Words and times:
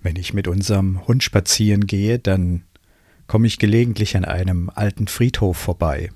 Wenn 0.00 0.16
ich 0.16 0.32
mit 0.32 0.48
unserem 0.48 1.06
Hund 1.06 1.22
spazieren 1.22 1.86
gehe, 1.86 2.18
dann 2.18 2.64
komme 3.26 3.46
ich 3.46 3.58
gelegentlich 3.58 4.16
an 4.16 4.24
einem 4.24 4.70
alten 4.74 5.06
Friedhof 5.08 5.56
vorbei. 5.56 6.10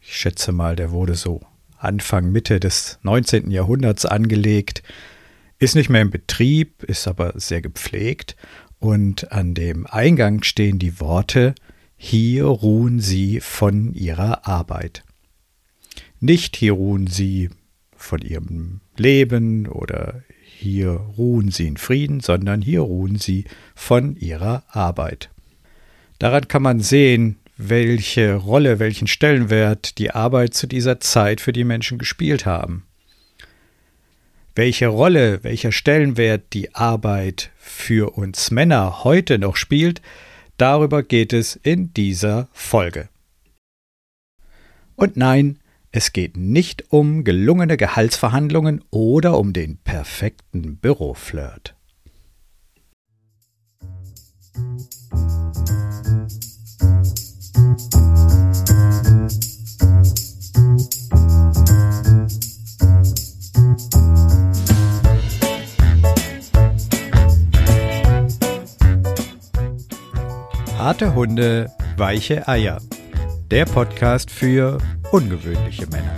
Ich 0.00 0.16
schätze 0.16 0.52
mal, 0.52 0.76
der 0.76 0.90
wurde 0.90 1.14
so 1.14 1.40
Anfang 1.78 2.32
Mitte 2.32 2.60
des 2.60 2.98
19. 3.02 3.50
Jahrhunderts 3.50 4.04
angelegt, 4.04 4.82
ist 5.58 5.76
nicht 5.76 5.88
mehr 5.88 6.02
in 6.02 6.10
Betrieb, 6.10 6.82
ist 6.82 7.06
aber 7.06 7.32
sehr 7.36 7.62
gepflegt 7.62 8.36
und 8.78 9.32
an 9.32 9.54
dem 9.54 9.86
Eingang 9.86 10.42
stehen 10.42 10.78
die 10.78 11.00
Worte 11.00 11.54
Hier 11.96 12.44
ruhen 12.44 13.00
Sie 13.00 13.40
von 13.40 13.94
Ihrer 13.94 14.46
Arbeit. 14.46 15.04
Nicht 16.20 16.56
hier 16.56 16.72
ruhen 16.72 17.06
Sie 17.06 17.50
von 17.96 18.20
Ihrem 18.20 18.80
Leben 18.96 19.66
oder 19.68 20.23
hier 20.56 20.90
ruhen 20.90 21.50
Sie 21.50 21.66
in 21.66 21.76
Frieden, 21.76 22.20
sondern 22.20 22.62
hier 22.62 22.80
ruhen 22.80 23.16
Sie 23.16 23.44
von 23.74 24.16
Ihrer 24.16 24.64
Arbeit. 24.68 25.30
Daran 26.18 26.48
kann 26.48 26.62
man 26.62 26.80
sehen, 26.80 27.38
welche 27.56 28.34
Rolle, 28.34 28.78
welchen 28.78 29.06
Stellenwert 29.06 29.98
die 29.98 30.10
Arbeit 30.10 30.54
zu 30.54 30.66
dieser 30.66 31.00
Zeit 31.00 31.40
für 31.40 31.52
die 31.52 31.64
Menschen 31.64 31.98
gespielt 31.98 32.46
haben. 32.46 32.84
Welche 34.54 34.86
Rolle, 34.86 35.42
welcher 35.42 35.72
Stellenwert 35.72 36.52
die 36.52 36.74
Arbeit 36.74 37.50
für 37.56 38.16
uns 38.16 38.50
Männer 38.50 39.04
heute 39.04 39.38
noch 39.38 39.56
spielt, 39.56 40.00
darüber 40.56 41.02
geht 41.02 41.32
es 41.32 41.56
in 41.56 41.92
dieser 41.92 42.48
Folge. 42.52 43.08
Und 44.96 45.16
nein, 45.16 45.58
es 45.96 46.12
geht 46.12 46.36
nicht 46.36 46.92
um 46.92 47.22
gelungene 47.22 47.76
Gehaltsverhandlungen 47.76 48.82
oder 48.90 49.38
um 49.38 49.52
den 49.52 49.76
perfekten 49.76 50.76
Büroflirt. 50.78 51.76
Harte 70.76 71.14
Hunde, 71.14 71.70
weiche 71.96 72.48
Eier. 72.48 72.80
Der 73.48 73.66
Podcast 73.66 74.32
für 74.32 74.78
ungewöhnliche 75.14 75.86
Männer. 75.86 76.12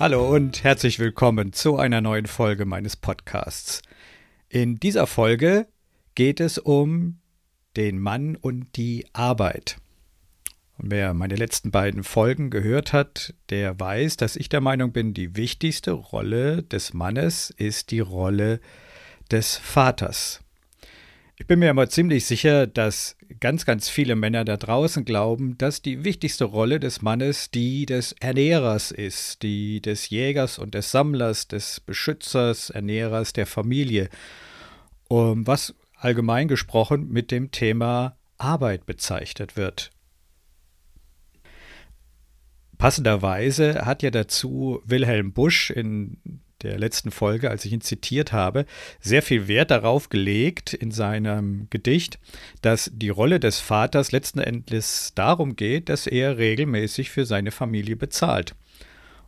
Hallo 0.00 0.34
und 0.34 0.64
herzlich 0.64 0.98
willkommen 0.98 1.52
zu 1.52 1.76
einer 1.76 2.00
neuen 2.00 2.24
Folge 2.24 2.64
meines 2.64 2.96
Podcasts. 2.96 3.82
In 4.48 4.76
dieser 4.76 5.06
Folge 5.06 5.68
geht 6.14 6.40
es 6.40 6.56
um 6.56 7.18
den 7.76 7.98
Mann 7.98 8.36
und 8.36 8.76
die 8.76 9.04
Arbeit. 9.12 9.76
Und 10.78 10.90
wer 10.90 11.14
meine 11.14 11.36
letzten 11.36 11.70
beiden 11.70 12.04
Folgen 12.04 12.50
gehört 12.50 12.92
hat, 12.92 13.34
der 13.50 13.78
weiß, 13.80 14.16
dass 14.16 14.36
ich 14.36 14.48
der 14.48 14.60
Meinung 14.60 14.92
bin, 14.92 15.14
die 15.14 15.36
wichtigste 15.36 15.92
Rolle 15.92 16.62
des 16.62 16.92
Mannes 16.92 17.50
ist 17.56 17.90
die 17.90 18.00
Rolle 18.00 18.60
des 19.30 19.56
Vaters. 19.56 20.40
Ich 21.38 21.46
bin 21.46 21.58
mir 21.58 21.68
immer 21.68 21.88
ziemlich 21.88 22.24
sicher, 22.24 22.66
dass 22.66 23.16
ganz, 23.40 23.66
ganz 23.66 23.90
viele 23.90 24.16
Männer 24.16 24.46
da 24.46 24.56
draußen 24.56 25.04
glauben, 25.04 25.58
dass 25.58 25.82
die 25.82 26.02
wichtigste 26.02 26.46
Rolle 26.46 26.80
des 26.80 27.02
Mannes 27.02 27.50
die 27.50 27.84
des 27.84 28.12
Ernährers 28.20 28.90
ist, 28.90 29.42
die 29.42 29.82
des 29.82 30.08
Jägers 30.08 30.58
und 30.58 30.74
des 30.74 30.90
Sammlers, 30.90 31.46
des 31.46 31.80
Beschützers, 31.80 32.70
Ernährers 32.70 33.34
der 33.34 33.46
Familie. 33.46 34.08
Was 35.08 35.74
allgemein 35.94 36.48
gesprochen 36.48 37.08
mit 37.10 37.30
dem 37.30 37.50
Thema 37.50 38.16
Arbeit 38.38 38.86
bezeichnet 38.86 39.56
wird. 39.56 39.90
Passenderweise 42.78 43.86
hat 43.86 44.02
ja 44.02 44.10
dazu 44.10 44.80
Wilhelm 44.84 45.32
Busch 45.32 45.70
in 45.70 46.18
der 46.62 46.78
letzten 46.78 47.10
Folge, 47.10 47.50
als 47.50 47.64
ich 47.64 47.72
ihn 47.72 47.80
zitiert 47.80 48.32
habe, 48.32 48.64
sehr 49.00 49.22
viel 49.22 49.46
Wert 49.48 49.70
darauf 49.70 50.08
gelegt 50.08 50.72
in 50.72 50.90
seinem 50.90 51.68
Gedicht, 51.70 52.18
dass 52.62 52.90
die 52.94 53.10
Rolle 53.10 53.40
des 53.40 53.60
Vaters 53.60 54.12
letzten 54.12 54.40
Endes 54.40 55.12
darum 55.14 55.56
geht, 55.56 55.88
dass 55.88 56.06
er 56.06 56.38
regelmäßig 56.38 57.10
für 57.10 57.26
seine 57.26 57.50
Familie 57.50 57.96
bezahlt. 57.96 58.54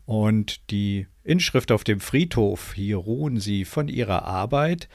Und 0.06 0.70
die 0.70 1.06
Inschrift 1.22 1.70
auf 1.70 1.84
dem 1.84 2.00
Friedhof, 2.00 2.72
hier 2.74 2.96
ruhen 2.96 3.38
sie 3.38 3.66
von 3.66 3.88
ihrer 3.88 4.22
Arbeit, 4.24 4.88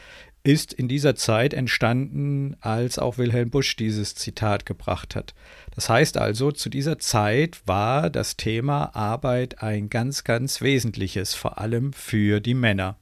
ist 0.44 0.74
in 0.74 0.88
dieser 0.88 1.16
Zeit 1.16 1.54
entstanden, 1.54 2.58
als 2.60 3.00
auch 3.00 3.18
Wilhelm 3.18 3.50
Busch 3.50 3.76
dieses 3.76 4.16
Zitat 4.16 4.66
gebracht 4.66 5.16
hat. 5.16 5.34
Das 5.76 5.90
heißt 5.90 6.18
also, 6.18 6.52
zu 6.52 6.70
dieser 6.70 7.00
Zeit 7.00 7.62
war 7.66 8.10
das 8.10 8.38
Thema 8.38 8.96
Arbeit 8.96 9.62
ein 9.64 9.90
ganz, 9.90 10.24
ganz 10.24 10.62
wesentliches, 10.62 11.34
vor 11.34 11.58
allem 11.60 11.94
für 11.94 12.40
die 12.40 12.54
Männer. 12.54 12.98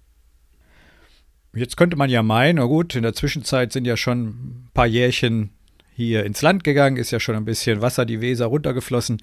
Jetzt 1.54 1.76
könnte 1.76 1.98
man 1.98 2.10
ja 2.10 2.24
meinen, 2.24 2.56
na 2.56 2.66
gut, 2.66 2.96
in 2.96 3.04
der 3.04 3.14
Zwischenzeit 3.14 3.74
sind 3.74 3.86
ja 3.86 3.98
schon 3.98 4.28
ein 4.28 4.70
paar 4.74 4.88
Jährchen 4.88 5.50
hier 5.94 6.26
ins 6.26 6.42
Land 6.42 6.64
gegangen, 6.64 6.96
ist 6.96 7.12
ja 7.12 7.20
schon 7.20 7.36
ein 7.36 7.46
bisschen 7.46 7.82
Wasser 7.82 8.06
die 8.06 8.22
Weser 8.22 8.46
runtergeflossen 8.46 9.22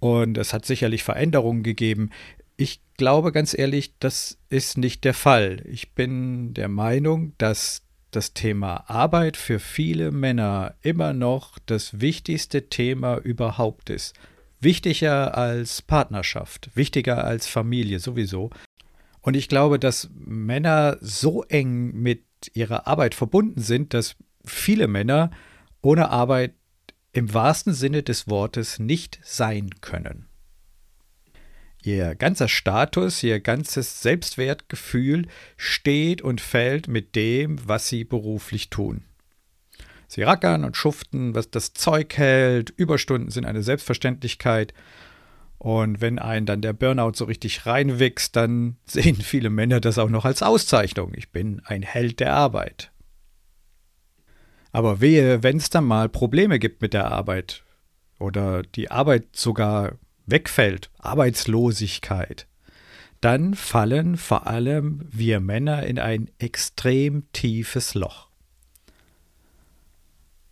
und 0.00 0.38
es 0.38 0.54
hat 0.54 0.64
sicherlich 0.64 1.02
Veränderungen 1.02 1.62
gegeben. 1.62 2.10
Ich 2.56 2.80
glaube 2.96 3.30
ganz 3.30 3.56
ehrlich, 3.56 3.92
das 3.98 4.38
ist 4.48 4.78
nicht 4.78 5.04
der 5.04 5.12
Fall. 5.12 5.62
Ich 5.66 5.92
bin 5.92 6.54
der 6.54 6.68
Meinung, 6.68 7.34
dass 7.36 7.85
das 8.10 8.32
Thema 8.34 8.88
Arbeit 8.88 9.36
für 9.36 9.58
viele 9.58 10.10
Männer 10.10 10.74
immer 10.82 11.12
noch 11.12 11.58
das 11.66 12.00
wichtigste 12.00 12.68
Thema 12.68 13.18
überhaupt 13.18 13.90
ist. 13.90 14.14
Wichtiger 14.60 15.36
als 15.36 15.82
Partnerschaft, 15.82 16.70
wichtiger 16.74 17.24
als 17.24 17.46
Familie 17.46 17.98
sowieso. 17.98 18.50
Und 19.20 19.36
ich 19.36 19.48
glaube, 19.48 19.78
dass 19.78 20.08
Männer 20.14 20.98
so 21.00 21.42
eng 21.44 21.92
mit 21.92 22.24
ihrer 22.54 22.86
Arbeit 22.86 23.14
verbunden 23.14 23.60
sind, 23.60 23.92
dass 23.92 24.16
viele 24.44 24.88
Männer 24.88 25.30
ohne 25.82 26.10
Arbeit 26.10 26.54
im 27.12 27.32
wahrsten 27.32 27.74
Sinne 27.74 28.02
des 28.02 28.28
Wortes 28.28 28.78
nicht 28.78 29.18
sein 29.22 29.70
können. 29.80 30.25
Ihr 31.86 32.16
ganzer 32.16 32.48
Status, 32.48 33.22
ihr 33.22 33.38
ganzes 33.38 34.02
Selbstwertgefühl 34.02 35.28
steht 35.56 36.20
und 36.20 36.40
fällt 36.40 36.88
mit 36.88 37.14
dem, 37.14 37.60
was 37.64 37.88
sie 37.88 38.02
beruflich 38.02 38.70
tun. 38.70 39.04
Sie 40.08 40.24
rackern 40.24 40.64
und 40.64 40.76
schuften, 40.76 41.36
was 41.36 41.48
das 41.48 41.74
Zeug 41.74 42.16
hält, 42.16 42.70
Überstunden 42.70 43.30
sind 43.30 43.44
eine 43.44 43.62
Selbstverständlichkeit. 43.62 44.74
Und 45.58 46.00
wenn 46.00 46.18
einen 46.18 46.44
dann 46.44 46.60
der 46.60 46.72
Burnout 46.72 47.12
so 47.14 47.24
richtig 47.24 47.66
reinwächst, 47.66 48.34
dann 48.34 48.78
sehen 48.84 49.14
viele 49.14 49.48
Männer 49.48 49.78
das 49.78 49.98
auch 49.98 50.10
noch 50.10 50.24
als 50.24 50.42
Auszeichnung. 50.42 51.12
Ich 51.14 51.30
bin 51.30 51.62
ein 51.66 51.82
Held 51.82 52.18
der 52.18 52.34
Arbeit. 52.34 52.90
Aber 54.72 55.00
wehe, 55.00 55.44
wenn 55.44 55.58
es 55.58 55.70
dann 55.70 55.84
mal 55.84 56.08
Probleme 56.08 56.58
gibt 56.58 56.82
mit 56.82 56.94
der 56.94 57.12
Arbeit 57.12 57.62
oder 58.18 58.64
die 58.64 58.90
Arbeit 58.90 59.36
sogar 59.36 59.92
wegfällt, 60.26 60.90
Arbeitslosigkeit, 60.98 62.46
dann 63.20 63.54
fallen 63.54 64.16
vor 64.16 64.46
allem 64.46 65.06
wir 65.10 65.40
Männer 65.40 65.84
in 65.84 65.98
ein 65.98 66.30
extrem 66.38 67.30
tiefes 67.32 67.94
Loch. 67.94 68.28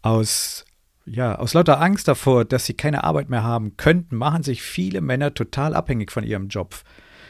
Aus 0.02 0.64
ja, 1.06 1.34
aus 1.36 1.52
lauter 1.52 1.80
Angst 1.80 2.08
davor, 2.08 2.44
dass 2.46 2.64
sie 2.64 2.74
keine 2.74 3.04
Arbeit 3.04 3.28
mehr 3.28 3.42
haben 3.42 3.76
könnten, 3.76 4.16
machen 4.16 4.42
sich 4.42 4.62
viele 4.62 5.02
Männer 5.02 5.34
total 5.34 5.74
abhängig 5.74 6.10
von 6.10 6.24
ihrem 6.24 6.48
Job, 6.48 6.82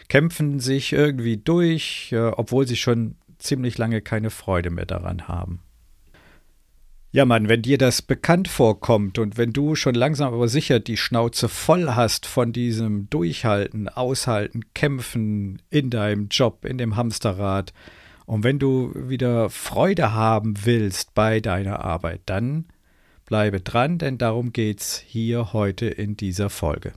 kämpfen 0.08 0.60
sich 0.60 0.92
irgendwie 0.92 1.36
durch, 1.36 2.14
obwohl 2.36 2.68
sie 2.68 2.76
schon 2.76 3.16
ziemlich 3.38 3.76
lange 3.78 4.00
keine 4.00 4.30
Freude 4.30 4.70
mehr 4.70 4.86
daran 4.86 5.26
haben. 5.26 5.60
Ja, 7.14 7.24
Mann, 7.24 7.48
wenn 7.48 7.62
dir 7.62 7.78
das 7.78 8.02
bekannt 8.02 8.48
vorkommt 8.48 9.20
und 9.20 9.38
wenn 9.38 9.52
du 9.52 9.76
schon 9.76 9.94
langsam 9.94 10.34
aber 10.34 10.48
sicher 10.48 10.80
die 10.80 10.96
Schnauze 10.96 11.48
voll 11.48 11.90
hast 11.90 12.26
von 12.26 12.52
diesem 12.52 13.08
Durchhalten, 13.08 13.88
Aushalten, 13.88 14.62
Kämpfen 14.74 15.62
in 15.70 15.90
deinem 15.90 16.26
Job, 16.26 16.64
in 16.64 16.76
dem 16.76 16.96
Hamsterrad, 16.96 17.72
und 18.26 18.42
wenn 18.42 18.58
du 18.58 18.90
wieder 18.96 19.48
Freude 19.48 20.12
haben 20.12 20.54
willst 20.64 21.14
bei 21.14 21.38
deiner 21.38 21.84
Arbeit, 21.84 22.22
dann 22.26 22.64
bleibe 23.26 23.60
dran, 23.60 23.98
denn 23.98 24.18
darum 24.18 24.52
geht's 24.52 24.98
hier 24.98 25.52
heute 25.52 25.86
in 25.86 26.16
dieser 26.16 26.50
Folge. 26.50 26.94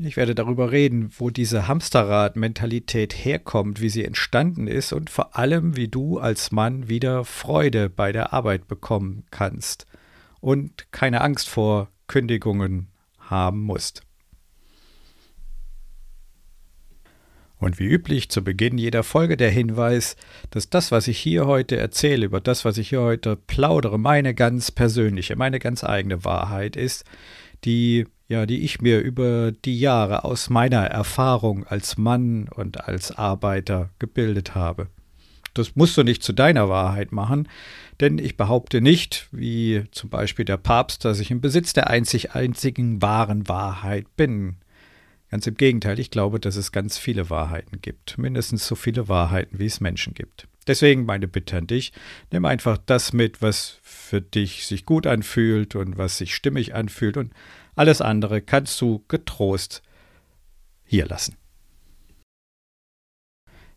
Ich 0.00 0.16
werde 0.16 0.36
darüber 0.36 0.70
reden, 0.70 1.10
wo 1.18 1.28
diese 1.28 1.66
Hamsterrad-Mentalität 1.66 3.12
herkommt, 3.12 3.80
wie 3.80 3.88
sie 3.88 4.04
entstanden 4.04 4.68
ist 4.68 4.92
und 4.92 5.10
vor 5.10 5.36
allem, 5.36 5.76
wie 5.76 5.88
du 5.88 6.18
als 6.18 6.52
Mann 6.52 6.88
wieder 6.88 7.24
Freude 7.24 7.90
bei 7.90 8.12
der 8.12 8.32
Arbeit 8.32 8.68
bekommen 8.68 9.24
kannst 9.32 9.86
und 10.40 10.86
keine 10.92 11.20
Angst 11.20 11.48
vor 11.48 11.88
Kündigungen 12.06 12.86
haben 13.18 13.60
musst. 13.62 14.02
Und 17.58 17.80
wie 17.80 17.86
üblich 17.86 18.28
zu 18.28 18.44
Beginn 18.44 18.78
jeder 18.78 19.02
Folge 19.02 19.36
der 19.36 19.50
Hinweis, 19.50 20.14
dass 20.50 20.70
das, 20.70 20.92
was 20.92 21.08
ich 21.08 21.18
hier 21.18 21.46
heute 21.46 21.76
erzähle, 21.76 22.26
über 22.26 22.40
das, 22.40 22.64
was 22.64 22.78
ich 22.78 22.90
hier 22.90 23.00
heute 23.00 23.34
plaudere, 23.34 23.98
meine 23.98 24.32
ganz 24.32 24.70
persönliche, 24.70 25.34
meine 25.34 25.58
ganz 25.58 25.82
eigene 25.82 26.24
Wahrheit 26.24 26.76
ist, 26.76 27.04
die 27.64 28.06
ja, 28.28 28.44
die 28.44 28.60
ich 28.60 28.80
mir 28.80 29.00
über 29.00 29.52
die 29.52 29.78
Jahre 29.78 30.24
aus 30.24 30.50
meiner 30.50 30.84
Erfahrung 30.84 31.66
als 31.66 31.96
Mann 31.96 32.48
und 32.48 32.86
als 32.86 33.10
Arbeiter 33.10 33.90
gebildet 33.98 34.54
habe. 34.54 34.88
Das 35.54 35.74
musst 35.74 35.96
du 35.96 36.02
nicht 36.02 36.22
zu 36.22 36.32
deiner 36.32 36.68
Wahrheit 36.68 37.10
machen, 37.10 37.48
denn 38.00 38.18
ich 38.18 38.36
behaupte 38.36 38.80
nicht, 38.80 39.28
wie 39.32 39.84
zum 39.90 40.10
Beispiel 40.10 40.44
der 40.44 40.58
Papst, 40.58 41.04
dass 41.04 41.20
ich 41.20 41.30
im 41.30 41.40
Besitz 41.40 41.72
der 41.72 41.88
einzig 41.88 42.34
einzigen 42.34 43.02
wahren 43.02 43.48
Wahrheit 43.48 44.14
bin. 44.16 44.56
Ganz 45.30 45.46
im 45.46 45.56
Gegenteil, 45.56 45.98
ich 45.98 46.10
glaube, 46.10 46.38
dass 46.38 46.56
es 46.56 46.70
ganz 46.70 46.96
viele 46.96 47.28
Wahrheiten 47.28 47.80
gibt, 47.80 48.18
mindestens 48.18 48.66
so 48.66 48.74
viele 48.74 49.08
Wahrheiten, 49.08 49.58
wie 49.58 49.66
es 49.66 49.80
Menschen 49.80 50.14
gibt. 50.14 50.46
Deswegen 50.68 51.06
meine 51.06 51.26
Bitte 51.26 51.56
an 51.56 51.66
dich, 51.66 51.92
nimm 52.30 52.44
einfach 52.44 52.76
das 52.76 53.14
mit, 53.14 53.40
was 53.40 53.78
für 53.82 54.20
dich 54.20 54.66
sich 54.66 54.84
gut 54.84 55.06
anfühlt 55.06 55.74
und 55.74 55.96
was 55.96 56.18
sich 56.18 56.34
stimmig 56.34 56.74
anfühlt 56.74 57.16
und 57.16 57.32
alles 57.74 58.02
andere 58.02 58.42
kannst 58.42 58.80
du 58.80 59.02
getrost 59.08 59.82
hier 60.84 61.06
lassen. 61.06 61.36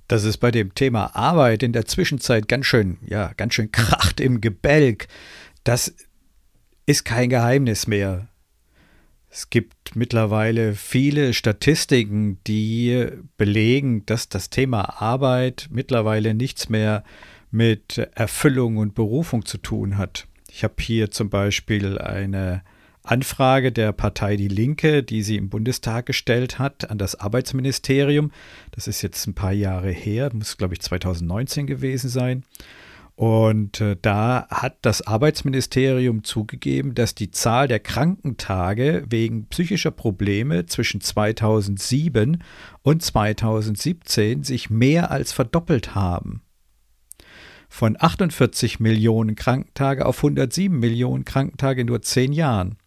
Dass 0.08 0.26
es 0.26 0.38
bei 0.38 0.52
dem 0.52 0.76
Thema 0.76 1.16
Arbeit 1.16 1.64
in 1.64 1.72
der 1.72 1.86
Zwischenzeit 1.86 2.50
ganz 2.50 2.66
schön, 2.66 2.98
ja, 3.06 3.32
ganz 3.38 3.54
schön 3.54 3.72
kracht 3.72 4.20
im 4.20 4.42
Gebälk, 4.42 5.08
das 5.64 5.96
ist 6.86 7.06
kein 7.06 7.30
Geheimnis 7.30 7.88
mehr. 7.88 8.28
Es 9.34 9.50
gibt 9.50 9.96
mittlerweile 9.96 10.76
viele 10.76 11.34
Statistiken, 11.34 12.40
die 12.48 13.08
belegen, 13.38 14.06
dass 14.06 14.28
das 14.28 14.50
Thema 14.50 15.02
Arbeit 15.02 15.70
mittlerweile 15.72 16.34
nichts 16.34 16.68
mehr 16.68 17.06
mit 17.50 17.98
Erfüllung 18.14 18.76
und 18.76 18.94
Berufung 18.94 19.46
zu 19.46 19.58
tun 19.58 19.98
hat. 19.98 20.28
Ich 20.50 20.66
habe 20.66 20.74
hier 20.80 21.12
zum 21.12 21.30
Beispiel 21.30 21.98
eine 21.98 22.62
Anfrage 23.04 23.72
der 23.72 23.94
Partei 23.94 24.36
Die 24.36 24.50
Linke, 24.50 25.02
die 25.02 25.24
sie 25.24 25.38
im 25.38 25.48
Bundestag 25.48 26.08
gestellt 26.08 26.60
hat, 26.60 26.92
an 26.92 26.98
das 26.98 27.16
Arbeitsministerium. 27.16 28.32
Das 28.72 28.88
ist 28.88 29.02
jetzt 29.02 29.26
ein 29.28 29.34
paar 29.34 29.54
Jahre 29.54 29.92
her, 29.92 30.30
muss, 30.34 30.58
glaube 30.58 30.74
ich, 30.74 30.82
2019 30.82 31.68
gewesen 31.68 32.10
sein. 32.10 32.44
Und 33.16 33.82
äh, 33.82 33.98
da 34.02 34.48
hat 34.50 34.78
das 34.82 35.06
Arbeitsministerium 35.06 36.24
zugegeben, 36.24 36.96
dass 36.96 37.14
die 37.14 37.30
Zahl 37.30 37.68
der 37.68 37.80
Krankentage 37.80 39.04
wegen 39.10 39.48
psychischer 39.48 39.92
Probleme 39.92 40.66
zwischen 40.66 41.02
2007 41.02 42.44
und 42.82 43.04
2017 43.04 44.44
sich 44.44 44.70
mehr 44.70 45.12
als 45.12 45.34
verdoppelt 45.34 45.94
haben. 45.94 46.42
Von 47.70 47.96
48 48.00 48.80
Millionen 48.80 49.36
Krankentage 49.36 50.06
auf 50.06 50.18
107 50.18 50.78
Millionen 50.78 51.24
Krankentage 51.24 51.82
in 51.82 51.88
nur 51.88 52.02
zehn 52.02 52.34
Jahren. 52.34 52.78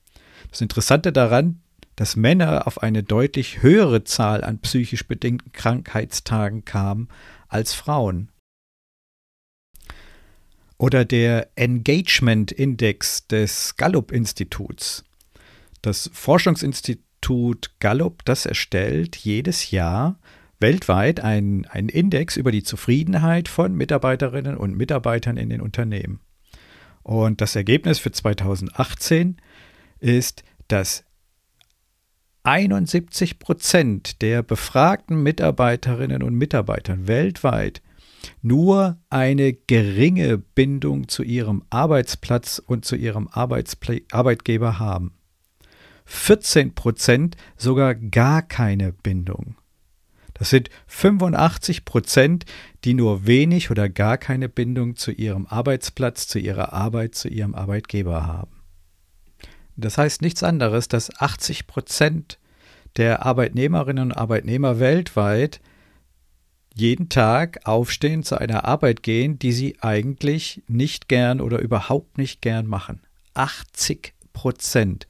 Das 0.50 0.60
Interessante 0.60 1.12
daran, 1.12 1.60
dass 1.96 2.16
Männer 2.16 2.66
auf 2.66 2.82
eine 2.82 3.02
deutlich 3.02 3.62
höhere 3.62 4.04
Zahl 4.04 4.42
an 4.42 4.58
psychisch 4.58 5.06
bedingten 5.06 5.52
Krankheitstagen 5.52 6.64
kamen 6.64 7.08
als 7.48 7.72
Frauen. 7.72 8.30
Oder 10.78 11.04
der 11.04 11.48
Engagement 11.56 12.52
Index 12.52 13.26
des 13.26 13.76
Gallup-Instituts. 13.76 15.04
Das 15.82 16.10
Forschungsinstitut 16.12 17.70
Gallup, 17.80 18.24
das 18.24 18.46
erstellt 18.46 19.16
jedes 19.16 19.70
Jahr 19.70 20.18
weltweit 20.60 21.20
einen, 21.20 21.66
einen 21.66 21.88
Index 21.88 22.36
über 22.36 22.50
die 22.50 22.62
Zufriedenheit 22.62 23.48
von 23.48 23.74
Mitarbeiterinnen 23.74 24.56
und 24.56 24.76
Mitarbeitern 24.76 25.36
in 25.36 25.50
den 25.50 25.60
Unternehmen. 25.60 26.20
Und 27.02 27.40
das 27.40 27.54
Ergebnis 27.54 27.98
für 27.98 28.12
2018 28.12 29.36
ist, 30.00 30.42
dass 30.68 31.04
71 32.44 33.38
Prozent 33.38 34.22
der 34.22 34.42
befragten 34.42 35.22
Mitarbeiterinnen 35.22 36.22
und 36.22 36.34
Mitarbeitern 36.34 37.08
weltweit 37.08 37.82
nur 38.42 38.98
eine 39.10 39.52
geringe 39.52 40.38
Bindung 40.38 41.08
zu 41.08 41.22
ihrem 41.22 41.62
Arbeitsplatz 41.70 42.62
und 42.64 42.84
zu 42.84 42.96
ihrem 42.96 43.28
Arbeitspl 43.28 44.02
Arbeitgeber 44.10 44.78
haben. 44.78 45.12
14 46.06 46.74
Prozent 46.74 47.36
sogar 47.56 47.94
gar 47.94 48.42
keine 48.42 48.92
Bindung. 48.92 49.56
Das 50.34 50.50
sind 50.50 50.68
85 50.88 51.84
Prozent, 51.84 52.44
die 52.84 52.94
nur 52.94 53.26
wenig 53.26 53.70
oder 53.70 53.88
gar 53.88 54.18
keine 54.18 54.48
Bindung 54.48 54.96
zu 54.96 55.12
ihrem 55.12 55.46
Arbeitsplatz, 55.46 56.26
zu 56.26 56.38
ihrer 56.38 56.72
Arbeit, 56.72 57.14
zu 57.14 57.28
ihrem 57.28 57.54
Arbeitgeber 57.54 58.26
haben. 58.26 58.62
Das 59.76 59.96
heißt 59.96 60.22
nichts 60.22 60.42
anderes, 60.42 60.88
dass 60.88 61.14
80 61.20 61.66
Prozent 61.66 62.38
der 62.96 63.24
Arbeitnehmerinnen 63.24 64.10
und 64.10 64.16
Arbeitnehmer 64.16 64.78
weltweit 64.80 65.60
jeden 66.74 67.08
Tag 67.08 67.60
aufstehen, 67.64 68.24
zu 68.24 68.38
einer 68.38 68.64
Arbeit 68.64 69.02
gehen, 69.02 69.38
die 69.38 69.52
sie 69.52 69.76
eigentlich 69.80 70.62
nicht 70.66 71.08
gern 71.08 71.40
oder 71.40 71.60
überhaupt 71.60 72.18
nicht 72.18 72.42
gern 72.42 72.66
machen. 72.66 73.00
80 73.34 74.12
Prozent 74.32 75.06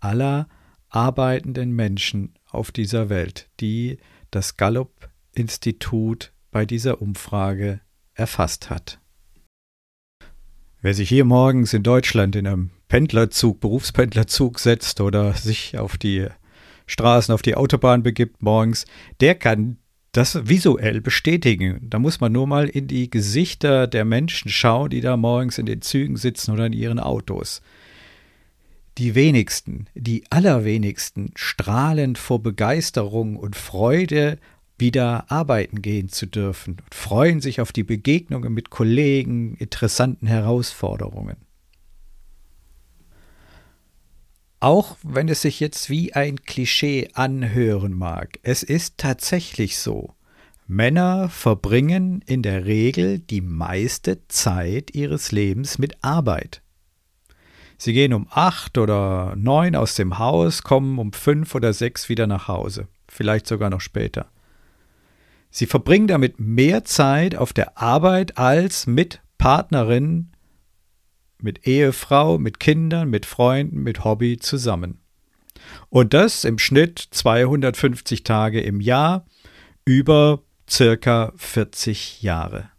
aller 0.00 0.48
arbeitenden 0.88 1.72
Menschen 1.72 2.34
auf 2.50 2.72
dieser 2.72 3.08
Welt, 3.08 3.48
die 3.60 3.98
das 4.30 4.56
Gallup-Institut 4.56 6.32
bei 6.50 6.66
dieser 6.66 7.00
Umfrage 7.00 7.80
erfasst 8.14 8.70
hat. 8.70 9.00
Wer 10.80 10.94
sich 10.94 11.08
hier 11.08 11.24
morgens 11.24 11.72
in 11.72 11.82
Deutschland 11.82 12.36
in 12.36 12.46
einem 12.46 12.70
Pendlerzug, 12.88 13.60
Berufspendlerzug 13.60 14.58
setzt 14.58 15.00
oder 15.00 15.32
sich 15.32 15.78
auf 15.78 15.96
die 15.96 16.28
Straßen, 16.86 17.32
auf 17.32 17.42
die 17.42 17.54
Autobahn 17.54 18.02
begibt 18.02 18.42
morgens, 18.42 18.84
der 19.20 19.34
kann 19.34 19.78
das 20.16 20.48
visuell 20.48 21.00
bestätigen. 21.00 21.80
Da 21.90 21.98
muss 21.98 22.20
man 22.20 22.32
nur 22.32 22.46
mal 22.46 22.68
in 22.68 22.86
die 22.86 23.10
Gesichter 23.10 23.86
der 23.88 24.04
Menschen 24.04 24.48
schauen, 24.48 24.90
die 24.90 25.00
da 25.00 25.16
morgens 25.16 25.58
in 25.58 25.66
den 25.66 25.82
Zügen 25.82 26.16
sitzen 26.16 26.52
oder 26.52 26.66
in 26.66 26.72
ihren 26.72 27.00
Autos. 27.00 27.62
Die 28.96 29.16
wenigsten, 29.16 29.86
die 29.94 30.22
allerwenigsten 30.30 31.32
strahlen 31.34 32.14
vor 32.14 32.40
Begeisterung 32.40 33.36
und 33.36 33.56
Freude, 33.56 34.38
wieder 34.78 35.30
arbeiten 35.32 35.82
gehen 35.82 36.08
zu 36.08 36.26
dürfen 36.26 36.76
und 36.84 36.94
freuen 36.94 37.40
sich 37.40 37.60
auf 37.60 37.72
die 37.72 37.84
Begegnungen 37.84 38.54
mit 38.54 38.70
Kollegen, 38.70 39.54
interessanten 39.56 40.28
Herausforderungen. 40.28 41.36
Auch 44.60 44.96
wenn 45.02 45.28
es 45.28 45.42
sich 45.42 45.60
jetzt 45.60 45.90
wie 45.90 46.14
ein 46.14 46.42
Klischee 46.42 47.10
anhören 47.14 47.92
mag, 47.92 48.38
es 48.42 48.62
ist 48.62 48.98
tatsächlich 48.98 49.78
so. 49.78 50.14
Männer 50.66 51.28
verbringen 51.28 52.22
in 52.26 52.42
der 52.42 52.64
Regel 52.64 53.18
die 53.18 53.42
meiste 53.42 54.26
Zeit 54.28 54.94
ihres 54.94 55.30
Lebens 55.30 55.78
mit 55.78 56.02
Arbeit. 56.02 56.62
Sie 57.76 57.92
gehen 57.92 58.14
um 58.14 58.26
acht 58.30 58.78
oder 58.78 59.34
neun 59.36 59.76
aus 59.76 59.94
dem 59.94 60.18
Haus, 60.18 60.62
kommen 60.62 60.98
um 60.98 61.12
fünf 61.12 61.54
oder 61.54 61.74
sechs 61.74 62.08
wieder 62.08 62.26
nach 62.26 62.48
Hause, 62.48 62.88
vielleicht 63.08 63.46
sogar 63.46 63.68
noch 63.68 63.82
später. 63.82 64.30
Sie 65.50 65.66
verbringen 65.66 66.06
damit 66.06 66.40
mehr 66.40 66.84
Zeit 66.84 67.36
auf 67.36 67.52
der 67.52 67.78
Arbeit 67.78 68.38
als 68.38 68.86
mit 68.86 69.20
Partnerinnen 69.38 70.33
mit 71.44 71.66
Ehefrau, 71.66 72.38
mit 72.38 72.58
Kindern, 72.58 73.10
mit 73.10 73.26
Freunden, 73.26 73.82
mit 73.82 74.02
Hobby 74.02 74.38
zusammen. 74.38 74.98
Und 75.90 76.12
das 76.12 76.44
im 76.44 76.58
Schnitt 76.58 76.98
250 76.98 78.24
Tage 78.24 78.60
im 78.60 78.80
Jahr 78.80 79.26
über 79.84 80.42
circa 80.68 81.32
40 81.36 82.22
Jahre. 82.22 82.70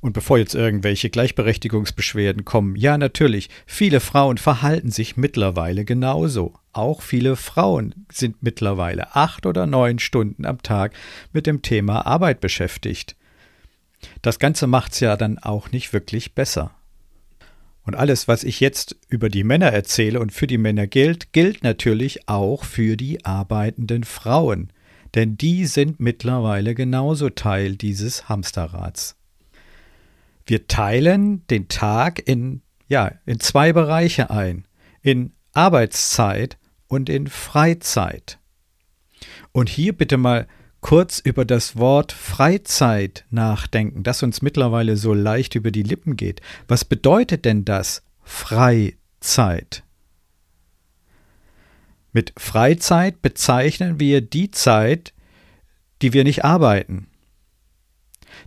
Und 0.00 0.14
bevor 0.14 0.38
jetzt 0.38 0.54
irgendwelche 0.54 1.10
Gleichberechtigungsbeschwerden 1.10 2.46
kommen, 2.46 2.74
ja 2.74 2.96
natürlich, 2.96 3.50
viele 3.66 4.00
Frauen 4.00 4.38
verhalten 4.38 4.90
sich 4.90 5.18
mittlerweile 5.18 5.84
genauso. 5.84 6.54
Auch 6.72 7.02
viele 7.02 7.36
Frauen 7.36 8.06
sind 8.10 8.42
mittlerweile 8.42 9.14
acht 9.14 9.44
oder 9.44 9.66
neun 9.66 9.98
Stunden 9.98 10.46
am 10.46 10.62
Tag 10.62 10.94
mit 11.34 11.46
dem 11.46 11.60
Thema 11.60 12.06
Arbeit 12.06 12.40
beschäftigt. 12.40 13.14
Das 14.22 14.38
Ganze 14.38 14.66
macht's 14.66 15.00
ja 15.00 15.18
dann 15.18 15.38
auch 15.38 15.70
nicht 15.70 15.92
wirklich 15.92 16.34
besser. 16.34 16.74
Und 17.90 17.96
alles, 17.96 18.28
was 18.28 18.44
ich 18.44 18.60
jetzt 18.60 18.94
über 19.08 19.28
die 19.28 19.42
Männer 19.42 19.72
erzähle 19.72 20.20
und 20.20 20.30
für 20.30 20.46
die 20.46 20.58
Männer 20.58 20.86
gilt, 20.86 21.32
gilt 21.32 21.64
natürlich 21.64 22.28
auch 22.28 22.62
für 22.62 22.96
die 22.96 23.24
arbeitenden 23.24 24.04
Frauen, 24.04 24.72
denn 25.16 25.36
die 25.36 25.66
sind 25.66 25.98
mittlerweile 25.98 26.76
genauso 26.76 27.30
Teil 27.30 27.74
dieses 27.74 28.28
Hamsterrads. 28.28 29.16
Wir 30.46 30.68
teilen 30.68 31.44
den 31.48 31.66
Tag 31.66 32.22
in, 32.28 32.62
ja, 32.86 33.10
in 33.26 33.40
zwei 33.40 33.72
Bereiche 33.72 34.30
ein, 34.30 34.68
in 35.02 35.32
Arbeitszeit 35.52 36.58
und 36.86 37.08
in 37.08 37.26
Freizeit. 37.26 38.38
Und 39.50 39.68
hier 39.68 39.94
bitte 39.94 40.16
mal 40.16 40.46
kurz 40.80 41.18
über 41.18 41.44
das 41.44 41.76
Wort 41.76 42.12
Freizeit 42.12 43.24
nachdenken, 43.30 44.02
das 44.02 44.22
uns 44.22 44.42
mittlerweile 44.42 44.96
so 44.96 45.14
leicht 45.14 45.54
über 45.54 45.70
die 45.70 45.82
Lippen 45.82 46.16
geht. 46.16 46.40
Was 46.68 46.84
bedeutet 46.84 47.44
denn 47.44 47.64
das 47.64 48.02
Freizeit? 48.22 49.84
Mit 52.12 52.32
Freizeit 52.36 53.22
bezeichnen 53.22 54.00
wir 54.00 54.20
die 54.20 54.50
Zeit, 54.50 55.12
die 56.02 56.12
wir 56.12 56.24
nicht 56.24 56.44
arbeiten. 56.44 57.06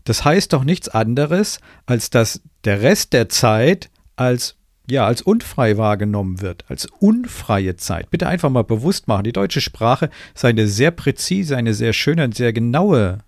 Das 0.03 0.25
heißt 0.25 0.53
doch 0.53 0.63
nichts 0.63 0.89
anderes, 0.89 1.59
als 1.85 2.09
dass 2.09 2.41
der 2.65 2.81
Rest 2.81 3.13
der 3.13 3.29
Zeit 3.29 3.89
als 4.15 4.55
ja, 4.89 5.05
als 5.05 5.21
unfrei 5.21 5.77
wahrgenommen 5.77 6.41
wird, 6.41 6.65
als 6.69 6.87
unfreie 6.99 7.75
Zeit. 7.77 8.09
Bitte 8.11 8.27
einfach 8.27 8.49
mal 8.49 8.63
bewusst 8.63 9.07
machen. 9.07 9.23
Die 9.23 9.31
deutsche 9.31 9.61
Sprache 9.61 10.09
ist 10.35 10.43
eine 10.43 10.67
sehr 10.67 10.91
präzise, 10.91 11.55
eine 11.55 11.73
sehr 11.73 11.93
schöne 11.93 12.25
und 12.25 12.35
sehr 12.35 12.51
genaue 12.51 13.19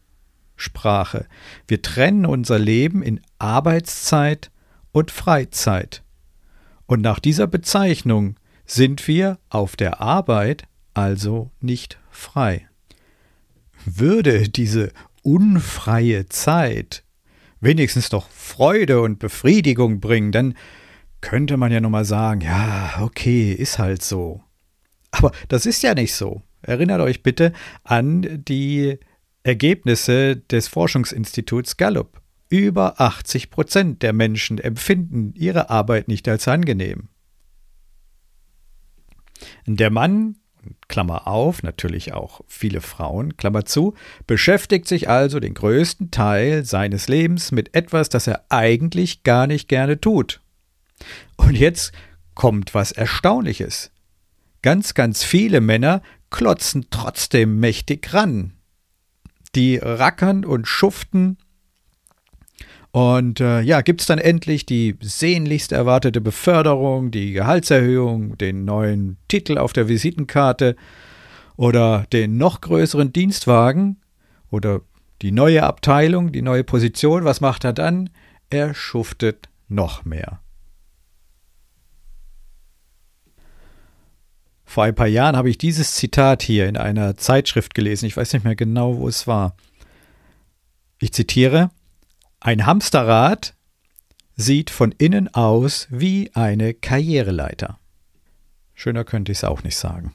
Sprache. 0.58 1.28
Wir 1.68 1.82
trennen 1.82 2.26
unser 2.26 2.60
Leben 2.60 3.02
in 3.02 3.22
Arbeitszeit 3.40 4.52
und 4.92 5.12
Freizeit. 5.12 6.04
Und 6.88 7.02
nach 7.02 7.20
dieser 7.20 7.48
Bezeichnung 7.48 8.36
sind 8.66 9.08
wir 9.08 9.40
auf 9.50 9.76
der 9.76 10.02
Arbeit 10.02 10.68
also 10.94 11.52
nicht 11.62 12.00
frei. 12.10 12.68
Würde 13.86 14.50
diese 14.50 14.92
unfreie 15.22 16.28
Zeit 16.28 17.04
wenigstens 17.62 18.10
doch 18.10 18.30
Freude 18.30 19.02
und 19.02 19.20
Befriedigung 19.20 20.00
bringen, 20.00 20.32
dann 20.32 20.56
könnte 21.26 21.58
man 21.58 21.72
ja 21.72 21.82
nun 21.82 21.92
mal 21.92 22.06
sagen, 22.06 22.42
ja, 22.42 23.00
okay, 23.02 23.52
ist 23.52 23.80
halt 23.80 24.04
so. 24.04 24.44
Aber 25.10 25.32
das 25.48 25.66
ist 25.66 25.82
ja 25.82 25.96
nicht 25.96 26.14
so. 26.14 26.44
Erinnert 26.62 27.02
euch 27.02 27.24
bitte 27.24 27.52
an 27.84 28.44
die 28.48 29.00
Ergebnisse 29.42 30.36
des 30.36 30.68
Forschungsinstituts 30.68 31.78
Gallup. 31.78 32.22
Über 32.48 33.02
80 33.02 33.50
Prozent 33.50 34.04
der 34.04 34.14
Menschen 34.14 34.60
empfinden 34.60 35.34
ihre 35.34 35.72
Arbeit 35.72 36.08
nicht 36.10 36.28
als 36.28 36.48
angenehm. 36.48 37.10
Der 39.66 39.90
Mann, 39.90 40.36
Klammer 40.88 41.26
auf, 41.26 41.64
natürlich 41.64 42.14
auch 42.14 42.42
viele 42.48 42.82
Frauen, 42.82 43.36
Klammer 43.36 43.66
zu, 43.66 43.96
beschäftigt 44.28 44.88
sich 44.88 45.10
also 45.10 45.40
den 45.40 45.56
größten 45.56 46.12
Teil 46.12 46.66
seines 46.66 47.08
Lebens 47.08 47.52
mit 47.52 47.76
etwas, 47.76 48.10
das 48.10 48.28
er 48.28 48.46
eigentlich 48.50 49.24
gar 49.24 49.48
nicht 49.48 49.68
gerne 49.68 50.00
tut. 50.00 50.40
Und 51.36 51.58
jetzt 51.58 51.92
kommt 52.34 52.74
was 52.74 52.92
Erstaunliches. 52.92 53.92
Ganz, 54.62 54.94
ganz 54.94 55.24
viele 55.24 55.62
Männer 55.62 56.02
klotzen 56.30 56.88
trotzdem 56.90 57.60
mächtig 57.60 58.14
ran. 58.14 58.54
Die 59.56 59.78
rackern 59.78 60.44
und 60.44 60.68
schuften. 60.68 61.38
Und 62.92 63.42
äh, 63.42 63.62
ja, 63.62 63.82
gibt 63.82 64.02
es 64.02 64.08
dann 64.08 64.20
endlich 64.20 64.66
die 64.66 64.98
sehnlichst 65.02 65.72
erwartete 65.72 66.22
Beförderung, 66.22 67.12
die 67.12 67.34
Gehaltserhöhung, 67.34 68.38
den 68.38 68.66
neuen 68.66 69.18
Titel 69.28 69.58
auf 69.58 69.74
der 69.74 69.88
Visitenkarte 69.88 70.76
oder 71.58 72.06
den 72.12 72.38
noch 72.38 72.62
größeren 72.62 73.12
Dienstwagen 73.12 74.02
oder 74.50 74.82
die 75.22 75.32
neue 75.32 75.64
Abteilung, 75.64 76.32
die 76.32 76.42
neue 76.42 76.64
Position. 76.64 77.24
Was 77.26 77.42
macht 77.42 77.66
er 77.66 77.74
dann? 77.74 78.10
Er 78.50 78.74
schuftet 78.74 79.50
noch 79.68 80.06
mehr. 80.06 80.40
Vor 84.76 84.84
ein 84.84 84.94
paar 84.94 85.08
Jahren 85.08 85.38
habe 85.38 85.50
ich 85.50 85.58
dieses 85.58 85.96
Zitat 85.96 86.44
hier 86.44 86.68
in 86.68 86.76
einer 86.76 87.16
Zeitschrift 87.16 87.76
gelesen. 87.76 88.08
Ich 88.08 88.18
weiß 88.18 88.34
nicht 88.34 88.44
mehr 88.44 88.58
genau, 88.58 88.98
wo 88.98 89.08
es 89.08 89.26
war. 89.26 89.56
Ich 91.00 91.14
zitiere: 91.14 91.72
Ein 92.42 92.66
Hamsterrad 92.66 93.54
sieht 94.36 94.70
von 94.70 94.92
innen 94.92 95.34
aus 95.34 95.88
wie 95.92 96.30
eine 96.34 96.74
Karriereleiter. 96.74 97.80
Schöner 98.74 99.06
könnte 99.06 99.32
ich 99.32 99.38
es 99.38 99.44
auch 99.46 99.64
nicht 99.64 99.78
sagen. 99.78 100.14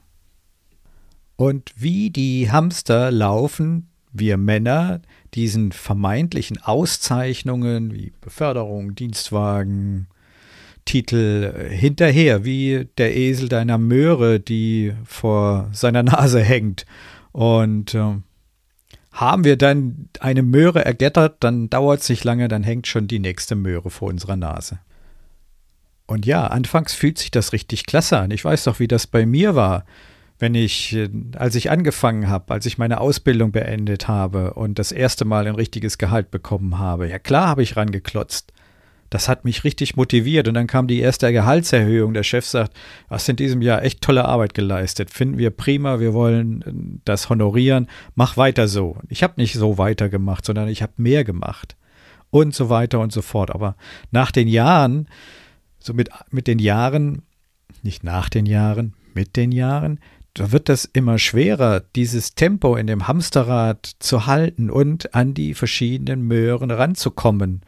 Und 1.37 1.73
wie 1.77 2.11
die 2.11 2.53
Hamster 2.53 3.11
laufen 3.11 3.89
wir 4.13 4.37
Männer 4.37 5.01
diesen 5.33 5.73
vermeintlichen 5.73 6.59
Auszeichnungen 6.63 7.95
wie 7.95 8.13
Beförderung, 8.21 8.95
Dienstwagen, 8.95 10.09
Titel 10.85 11.69
hinterher, 11.71 12.45
wie 12.45 12.89
der 12.99 13.17
Esel 13.17 13.49
deiner 13.49 13.79
Möhre, 13.79 14.41
die 14.41 14.93
vor 15.05 15.69
seiner 15.73 16.03
Nase 16.05 16.43
hängt. 16.43 16.87
Und 17.33 17.95
äh, 17.95 18.17
haben 19.13 19.45
wir 19.45 19.57
dann 19.57 20.09
eine 20.21 20.43
Möhre 20.43 20.85
ergattert, 20.85 21.37
dann 21.41 21.69
dauert 21.71 22.01
es 22.01 22.09
nicht 22.09 22.25
lange, 22.25 22.49
dann 22.49 22.63
hängt 22.63 22.87
schon 22.87 23.09
die 23.09 23.19
nächste 23.19 23.55
Möhre 23.55 23.91
vor 23.91 24.09
unserer 24.09 24.37
Nase. 24.37 24.79
Und 26.07 26.27
ja, 26.27 26.47
anfangs 26.47 26.93
fühlt 26.93 27.19
sich 27.19 27.31
das 27.31 27.53
richtig 27.53 27.87
klasse 27.87 28.19
an. 28.19 28.33
Ich 28.33 28.45
weiß 28.45 28.65
doch, 28.65 28.81
wie 28.81 28.89
das 28.89 29.07
bei 29.07 29.27
mir 29.27 29.55
war, 29.55 29.85
wenn 30.41 30.55
ich, 30.55 30.95
äh, 30.97 31.09
als 31.37 31.55
ich 31.55 31.71
angefangen 31.71 32.29
habe, 32.29 32.53
als 32.53 32.67
ich 32.67 32.79
meine 32.79 33.01
Ausbildung 33.01 33.53
beendet 33.53 34.09
habe 34.09 34.55
und 34.55 34.79
das 34.79 34.91
erste 34.91 35.25
Mal 35.25 35.47
ein 35.47 35.55
richtiges 35.55 35.99
Gehalt 35.99 36.31
bekommen 36.31 36.79
habe. 36.79 37.09
Ja 37.09 37.19
klar 37.19 37.47
habe 37.47 37.63
ich 37.63 37.77
rangeklotzt 37.77 38.53
das 39.11 39.29
hat 39.29 39.45
mich 39.45 39.65
richtig 39.65 39.97
motiviert. 39.97 40.49
Und 40.49 40.55
dann 40.55 40.69
kam 40.69 40.87
die 40.87 41.01
erste 41.01 41.33
Gehaltserhöhung. 41.33 42.15
Der 42.15 42.23
Chef 42.23 42.47
sagt, 42.47 42.77
hast 43.11 43.29
in 43.29 43.37
diesem 43.37 43.61
Jahr 43.61 43.83
echt 43.83 44.01
tolle 44.01 44.25
Arbeit 44.25 44.55
geleistet. 44.55 45.11
Finden 45.11 45.37
wir 45.37 45.51
prima, 45.51 46.01
wir 46.01 46.15
wollen 46.15 46.63
äh, 46.63 47.01
das 47.05 47.29
honorieren. 47.29 47.89
Mach 48.15 48.37
weiter 48.37 48.69
so. 48.69 48.97
Ich 49.09 49.23
habe 49.25 49.35
nicht 49.37 49.55
so 49.55 49.79
weitergemacht, 49.79 50.45
sondern 50.47 50.69
ich 50.69 50.83
habe 50.83 50.93
mehr 50.97 51.25
gemacht. 51.25 51.77
Und 52.31 52.55
so 52.55 52.71
weiter 52.71 53.01
und 53.01 53.13
so 53.13 53.23
fort. 53.23 53.51
Aber 53.51 53.77
nach 54.13 54.31
den 54.31 54.47
Jahren, 54.47 55.09
so 55.81 55.93
mit, 55.93 56.11
mit 56.31 56.47
den 56.47 56.61
Jahren, 56.61 57.23
nicht 57.83 58.05
nach 58.05 58.29
den 58.29 58.47
Jahren, 58.47 58.95
mit 59.15 59.37
den 59.37 59.51
Jahren, 59.51 59.99
da 60.35 60.53
wird 60.53 60.69
das 60.69 60.85
immer 60.85 61.19
schwerer, 61.19 61.83
dieses 61.97 62.37
Tempo 62.37 62.77
in 62.77 62.87
dem 62.87 63.09
Hamsterrad 63.09 63.97
zu 63.99 64.27
halten 64.27 64.71
und 64.71 65.13
an 65.15 65.35
die 65.35 65.55
verschiedenen 65.55 66.23
Möhren 66.23 66.71
ranzukommen. 66.71 67.63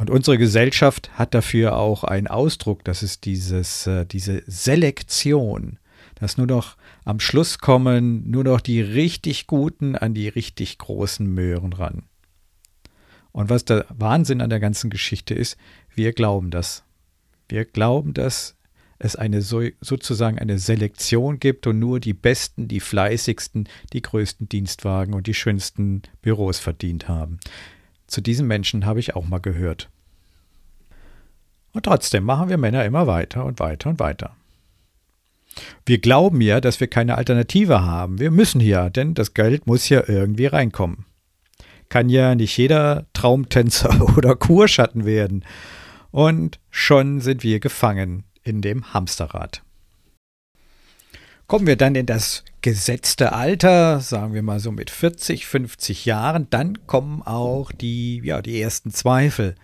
Und 0.00 0.08
unsere 0.08 0.38
Gesellschaft 0.38 1.10
hat 1.18 1.34
dafür 1.34 1.76
auch 1.76 2.04
einen 2.04 2.26
Ausdruck, 2.26 2.84
das 2.84 3.02
ist 3.02 3.26
dieses, 3.26 3.86
äh, 3.86 4.06
diese 4.06 4.42
Selektion, 4.46 5.78
dass 6.14 6.38
nur 6.38 6.46
noch 6.46 6.78
am 7.04 7.20
Schluss 7.20 7.58
kommen 7.58 8.30
nur 8.30 8.42
noch 8.42 8.62
die 8.62 8.80
richtig 8.80 9.46
guten 9.46 9.96
an 9.96 10.14
die 10.14 10.28
richtig 10.28 10.78
großen 10.78 11.26
Möhren 11.26 11.74
ran. 11.74 12.04
Und 13.32 13.50
was 13.50 13.66
der 13.66 13.84
Wahnsinn 13.90 14.40
an 14.40 14.48
der 14.48 14.58
ganzen 14.58 14.88
Geschichte 14.88 15.34
ist, 15.34 15.58
wir 15.94 16.14
glauben 16.14 16.50
das. 16.50 16.82
Wir 17.50 17.66
glauben, 17.66 18.14
dass 18.14 18.56
es 18.98 19.16
eine 19.16 19.42
so, 19.42 19.60
sozusagen 19.82 20.38
eine 20.38 20.58
Selektion 20.58 21.40
gibt 21.40 21.66
und 21.66 21.78
nur 21.78 22.00
die 22.00 22.14
besten, 22.14 22.68
die 22.68 22.80
fleißigsten, 22.80 23.68
die 23.92 24.00
größten 24.00 24.48
Dienstwagen 24.48 25.12
und 25.12 25.26
die 25.26 25.34
schönsten 25.34 26.00
Büros 26.22 26.58
verdient 26.58 27.06
haben. 27.06 27.38
Zu 28.10 28.20
diesen 28.20 28.48
Menschen 28.48 28.86
habe 28.86 28.98
ich 28.98 29.14
auch 29.14 29.26
mal 29.26 29.38
gehört. 29.38 29.88
Und 31.72 31.84
trotzdem 31.84 32.24
machen 32.24 32.48
wir 32.48 32.58
Männer 32.58 32.84
immer 32.84 33.06
weiter 33.06 33.44
und 33.44 33.60
weiter 33.60 33.88
und 33.88 34.00
weiter. 34.00 34.34
Wir 35.86 35.98
glauben 35.98 36.40
ja, 36.40 36.60
dass 36.60 36.80
wir 36.80 36.88
keine 36.88 37.16
Alternative 37.16 37.82
haben. 37.82 38.18
Wir 38.18 38.32
müssen 38.32 38.60
ja, 38.60 38.90
denn 38.90 39.14
das 39.14 39.32
Geld 39.32 39.68
muss 39.68 39.88
ja 39.88 40.02
irgendwie 40.08 40.46
reinkommen. 40.46 41.06
Kann 41.88 42.08
ja 42.08 42.34
nicht 42.34 42.56
jeder 42.56 43.06
Traumtänzer 43.12 44.00
oder 44.16 44.34
Kurschatten 44.34 45.04
werden. 45.04 45.44
Und 46.10 46.58
schon 46.68 47.20
sind 47.20 47.44
wir 47.44 47.60
gefangen 47.60 48.24
in 48.42 48.60
dem 48.60 48.92
Hamsterrad. 48.92 49.62
Kommen 51.46 51.68
wir 51.68 51.76
dann 51.76 51.94
in 51.94 52.06
das 52.06 52.44
gesetzte 52.62 53.32
Alter, 53.32 54.00
sagen 54.00 54.34
wir 54.34 54.42
mal 54.42 54.60
so 54.60 54.72
mit 54.72 54.90
40, 54.90 55.46
50 55.46 56.04
Jahren, 56.04 56.48
dann 56.50 56.86
kommen 56.86 57.22
auch 57.22 57.72
die, 57.72 58.20
ja, 58.24 58.42
die 58.42 58.60
ersten 58.60 58.90
Zweifel. 58.90 59.54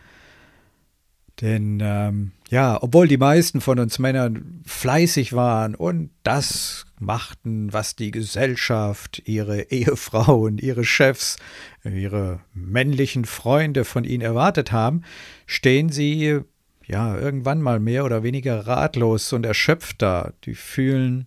Denn 1.41 1.81
ähm, 1.83 2.33
ja, 2.49 2.83
obwohl 2.83 3.09
die 3.09 3.19
meisten 3.19 3.61
von 3.61 3.79
uns 3.79 3.99
Männern 3.99 4.63
fleißig 4.65 5.35
waren 5.35 5.75
und 5.75 6.11
das 6.23 6.87
machten, 6.99 7.73
was 7.73 7.97
die 7.97 8.11
Gesellschaft, 8.11 9.23
ihre 9.27 9.63
Ehefrauen, 9.71 10.59
ihre 10.59 10.85
Chefs, 10.85 11.37
ihre 11.85 12.41
männlichen 12.55 13.25
Freunde 13.25 13.85
von 13.85 14.05
ihnen 14.05 14.23
erwartet 14.23 14.73
haben, 14.73 15.03
stehen 15.45 15.91
sie 15.91 16.41
ja 16.87 17.19
irgendwann 17.19 17.61
mal 17.61 17.81
mehr 17.81 18.05
oder 18.05 18.23
weniger 18.23 18.67
ratlos 18.67 19.33
und 19.33 19.45
erschöpft 19.45 20.01
da. 20.01 20.33
Die 20.45 20.55
fühlen 20.55 21.27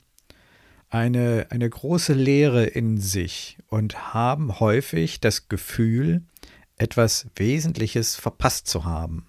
eine, 0.90 1.48
eine 1.50 1.70
große 1.70 2.14
Leere 2.14 2.66
in 2.66 2.98
sich 2.98 3.58
und 3.68 4.14
haben 4.14 4.60
häufig 4.60 5.20
das 5.20 5.48
Gefühl, 5.48 6.24
etwas 6.78 7.28
Wesentliches 7.36 8.16
verpasst 8.16 8.68
zu 8.68 8.86
haben. 8.86 9.28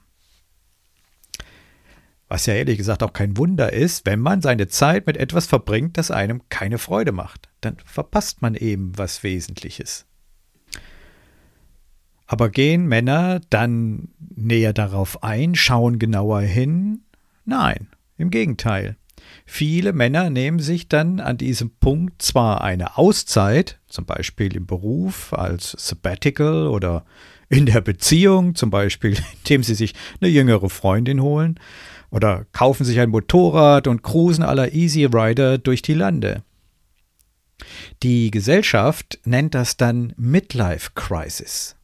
Was 2.28 2.46
ja 2.46 2.54
ehrlich 2.54 2.78
gesagt 2.78 3.02
auch 3.02 3.12
kein 3.12 3.36
Wunder 3.36 3.72
ist, 3.72 4.06
wenn 4.06 4.20
man 4.20 4.40
seine 4.40 4.68
Zeit 4.68 5.06
mit 5.06 5.16
etwas 5.16 5.46
verbringt, 5.46 5.98
das 5.98 6.12
einem 6.12 6.42
keine 6.48 6.78
Freude 6.78 7.10
macht. 7.10 7.48
Dann 7.60 7.76
verpasst 7.84 8.40
man 8.40 8.54
eben 8.54 8.96
was 8.96 9.24
Wesentliches. 9.24 10.06
Aber 12.26 12.48
gehen 12.48 12.86
Männer 12.86 13.40
dann 13.50 14.10
näher 14.36 14.72
darauf 14.72 15.24
ein, 15.24 15.56
schauen 15.56 15.98
genauer 15.98 16.42
hin? 16.42 17.02
Nein, 17.44 17.88
im 18.16 18.30
Gegenteil. 18.30 18.96
Viele 19.46 19.92
Männer 19.92 20.30
nehmen 20.30 20.60
sich 20.60 20.88
dann 20.88 21.20
an 21.20 21.36
diesem 21.36 21.70
Punkt 21.70 22.22
zwar 22.22 22.62
eine 22.62 22.96
Auszeit, 22.98 23.78
zum 23.88 24.06
Beispiel 24.06 24.56
im 24.56 24.66
Beruf 24.66 25.32
als 25.32 25.72
Sabbatical 25.72 26.68
oder 26.68 27.04
in 27.48 27.66
der 27.66 27.80
Beziehung, 27.80 28.54
zum 28.54 28.70
Beispiel 28.70 29.16
indem 29.42 29.62
sie 29.62 29.74
sich 29.74 29.94
eine 30.20 30.30
jüngere 30.30 30.70
Freundin 30.70 31.20
holen, 31.20 31.58
oder 32.10 32.46
kaufen 32.52 32.84
sich 32.84 32.98
ein 33.00 33.10
Motorrad 33.10 33.86
und 33.86 34.02
cruisen 34.02 34.42
aller 34.42 34.72
Easy 34.72 35.04
Rider 35.04 35.58
durch 35.58 35.82
die 35.82 35.94
Lande. 35.94 36.42
Die 38.02 38.30
Gesellschaft 38.30 39.18
nennt 39.24 39.54
das 39.54 39.76
dann 39.76 40.14
Midlife 40.16 40.90
Crisis 40.94 41.76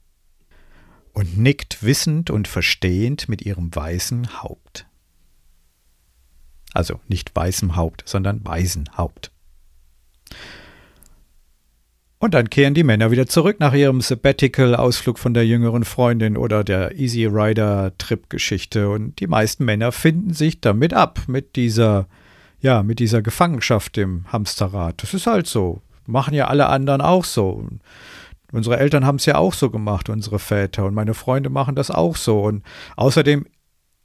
und 1.12 1.38
nickt 1.38 1.82
wissend 1.82 2.30
und 2.30 2.48
verstehend 2.48 3.28
mit 3.28 3.42
ihrem 3.42 3.74
weißen 3.74 4.42
Haupt. 4.42 4.85
Also 6.76 7.00
nicht 7.08 7.34
weißem 7.34 7.74
Haupt, 7.74 8.02
sondern 8.04 8.44
weisen 8.44 8.90
Haupt. 8.96 9.30
Und 12.18 12.34
dann 12.34 12.50
kehren 12.50 12.74
die 12.74 12.82
Männer 12.82 13.10
wieder 13.10 13.26
zurück 13.26 13.60
nach 13.60 13.72
ihrem 13.72 14.00
Sabbatical-Ausflug 14.00 15.18
von 15.18 15.32
der 15.32 15.46
jüngeren 15.46 15.84
Freundin 15.84 16.36
oder 16.36 16.64
der 16.64 16.98
Easy 16.98 17.26
Rider-Trip-Geschichte. 17.26 18.88
Und 18.90 19.20
die 19.20 19.26
meisten 19.26 19.64
Männer 19.64 19.92
finden 19.92 20.34
sich 20.34 20.60
damit 20.60 20.92
ab, 20.92 21.20
mit 21.28 21.56
dieser, 21.56 22.06
ja, 22.60 22.82
mit 22.82 22.98
dieser 22.98 23.22
Gefangenschaft 23.22 23.96
im 23.96 24.30
Hamsterrad. 24.32 25.02
Das 25.02 25.14
ist 25.14 25.26
halt 25.26 25.46
so. 25.46 25.80
Machen 26.06 26.34
ja 26.34 26.48
alle 26.48 26.66
anderen 26.68 27.00
auch 27.00 27.24
so. 27.24 27.68
Unsere 28.52 28.78
Eltern 28.78 29.04
haben 29.04 29.16
es 29.16 29.26
ja 29.26 29.36
auch 29.36 29.54
so 29.54 29.70
gemacht, 29.70 30.08
unsere 30.08 30.38
Väter. 30.38 30.84
Und 30.84 30.94
meine 30.94 31.14
Freunde 31.14 31.50
machen 31.50 31.74
das 31.74 31.90
auch 31.90 32.16
so. 32.16 32.42
Und 32.42 32.62
außerdem, 32.96 33.46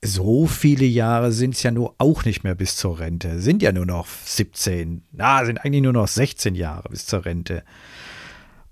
so 0.04 0.48
viele 0.48 0.86
Jahre 0.86 1.32
sind 1.32 1.56
es 1.56 1.64
ja 1.64 1.72
nur 1.72 1.94
auch 2.00 2.26
nicht 2.26 2.44
mehr 2.44 2.56
bis 2.56 2.76
zur 2.76 3.00
Rente. 3.00 3.40
Sind 3.40 3.62
ja 3.62 3.72
nur 3.72 3.86
noch 3.86 4.08
17. 4.08 5.04
Na, 5.12 5.46
sind 5.46 5.60
eigentlich 5.60 5.84
nur 5.84 5.94
noch 5.94 6.08
16 6.08 6.56
Jahre 6.56 6.90
bis 6.90 7.06
zur 7.06 7.26
Rente. 7.26 7.64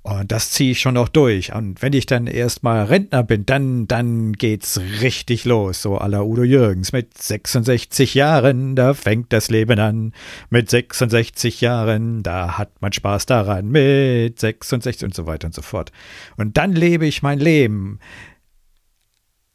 Und 0.01 0.31
das 0.31 0.49
ziehe 0.49 0.71
ich 0.71 0.79
schon 0.79 0.95
noch 0.95 1.09
durch. 1.09 1.53
Und 1.53 1.83
wenn 1.83 1.93
ich 1.93 2.07
dann 2.07 2.25
erstmal 2.25 2.85
Rentner 2.85 3.21
bin, 3.21 3.45
dann, 3.45 3.87
dann 3.87 4.33
geht's 4.33 4.79
richtig 5.01 5.45
los. 5.45 5.83
So 5.83 5.99
à 5.99 6.07
la 6.07 6.23
Udo 6.23 6.43
Jürgens. 6.43 6.93
Mit 6.93 7.15
66 7.15 8.15
Jahren, 8.15 8.75
da 8.75 8.95
fängt 8.95 9.31
das 9.31 9.51
Leben 9.51 9.77
an. 9.79 10.13
Mit 10.49 10.69
66 10.69 11.61
Jahren, 11.61 12.23
da 12.23 12.57
hat 12.57 12.81
man 12.81 12.91
Spaß 12.91 13.27
daran. 13.27 13.69
Mit 13.69 14.39
66 14.39 15.03
und 15.03 15.13
so 15.13 15.27
weiter 15.27 15.45
und 15.47 15.53
so 15.53 15.61
fort. 15.61 15.91
Und 16.37 16.57
dann 16.57 16.71
lebe 16.71 17.05
ich 17.05 17.21
mein 17.21 17.37
Leben. 17.37 17.99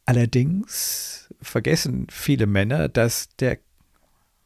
Allerdings 0.05 1.33
vergessen 1.41 2.07
viele 2.11 2.45
Männer, 2.45 2.89
dass 2.89 3.29
der 3.37 3.57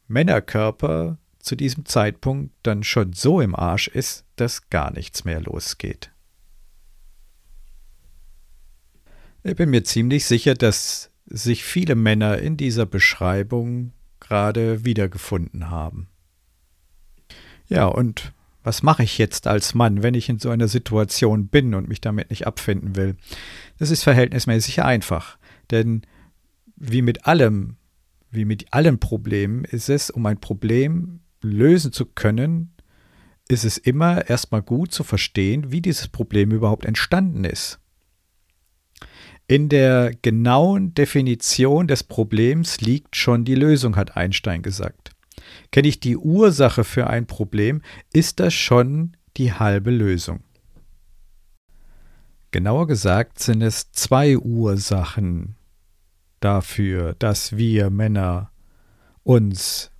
Männerkörper 0.08 1.18
zu 1.38 1.56
diesem 1.56 1.84
Zeitpunkt 1.86 2.54
dann 2.62 2.82
schon 2.82 3.12
so 3.12 3.40
im 3.40 3.54
Arsch 3.54 3.88
ist, 3.88 4.24
dass 4.36 4.70
gar 4.70 4.92
nichts 4.92 5.24
mehr 5.24 5.40
losgeht. 5.40 6.10
Ich 9.42 9.56
bin 9.56 9.70
mir 9.70 9.84
ziemlich 9.84 10.26
sicher, 10.26 10.54
dass 10.54 11.10
sich 11.26 11.64
viele 11.64 11.94
Männer 11.94 12.38
in 12.38 12.56
dieser 12.56 12.84
Beschreibung 12.84 13.92
gerade 14.18 14.84
wiedergefunden 14.84 15.70
haben. 15.70 16.08
Ja, 17.68 17.86
und 17.86 18.32
was 18.62 18.82
mache 18.82 19.02
ich 19.02 19.16
jetzt 19.16 19.46
als 19.46 19.74
Mann, 19.74 20.02
wenn 20.02 20.14
ich 20.14 20.28
in 20.28 20.38
so 20.38 20.50
einer 20.50 20.68
Situation 20.68 21.46
bin 21.48 21.74
und 21.74 21.88
mich 21.88 22.00
damit 22.00 22.28
nicht 22.28 22.46
abfinden 22.46 22.96
will? 22.96 23.16
Das 23.78 23.90
ist 23.90 24.02
verhältnismäßig 24.02 24.82
einfach, 24.82 25.38
denn 25.70 26.02
wie 26.76 27.02
mit 27.02 27.26
allem, 27.26 27.76
wie 28.30 28.44
mit 28.44 28.72
allen 28.72 28.98
Problemen 28.98 29.64
ist 29.64 29.88
es, 29.88 30.10
um 30.10 30.26
ein 30.26 30.40
Problem 30.40 31.20
lösen 31.42 31.92
zu 31.92 32.06
können, 32.06 32.72
ist 33.48 33.64
es 33.64 33.78
immer 33.78 34.28
erstmal 34.28 34.62
gut 34.62 34.92
zu 34.92 35.04
verstehen, 35.04 35.72
wie 35.72 35.80
dieses 35.80 36.08
Problem 36.08 36.52
überhaupt 36.52 36.84
entstanden 36.84 37.44
ist. 37.44 37.80
In 39.48 39.68
der 39.68 40.14
genauen 40.22 40.94
Definition 40.94 41.88
des 41.88 42.04
Problems 42.04 42.80
liegt 42.80 43.16
schon 43.16 43.44
die 43.44 43.56
Lösung, 43.56 43.96
hat 43.96 44.16
Einstein 44.16 44.62
gesagt. 44.62 45.10
Kenne 45.72 45.88
ich 45.88 45.98
die 45.98 46.16
Ursache 46.16 46.84
für 46.84 47.08
ein 47.08 47.26
Problem, 47.26 47.82
ist 48.12 48.38
das 48.38 48.54
schon 48.54 49.16
die 49.36 49.52
halbe 49.52 49.90
Lösung. 49.90 50.44
Genauer 52.52 52.86
gesagt 52.86 53.40
sind 53.40 53.62
es 53.62 53.90
zwei 53.90 54.38
Ursachen 54.38 55.56
dafür, 56.40 57.14
dass 57.18 57.56
wir 57.56 57.90
Männer 57.90 58.50
uns 59.22 59.90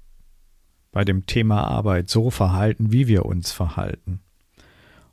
bei 0.93 1.05
dem 1.05 1.27
Thema 1.27 1.65
Arbeit 1.65 2.09
so 2.09 2.31
verhalten, 2.31 2.93
wie 2.93 3.07
wir 3.07 3.27
uns 3.27 3.53
verhalten. 3.53 4.21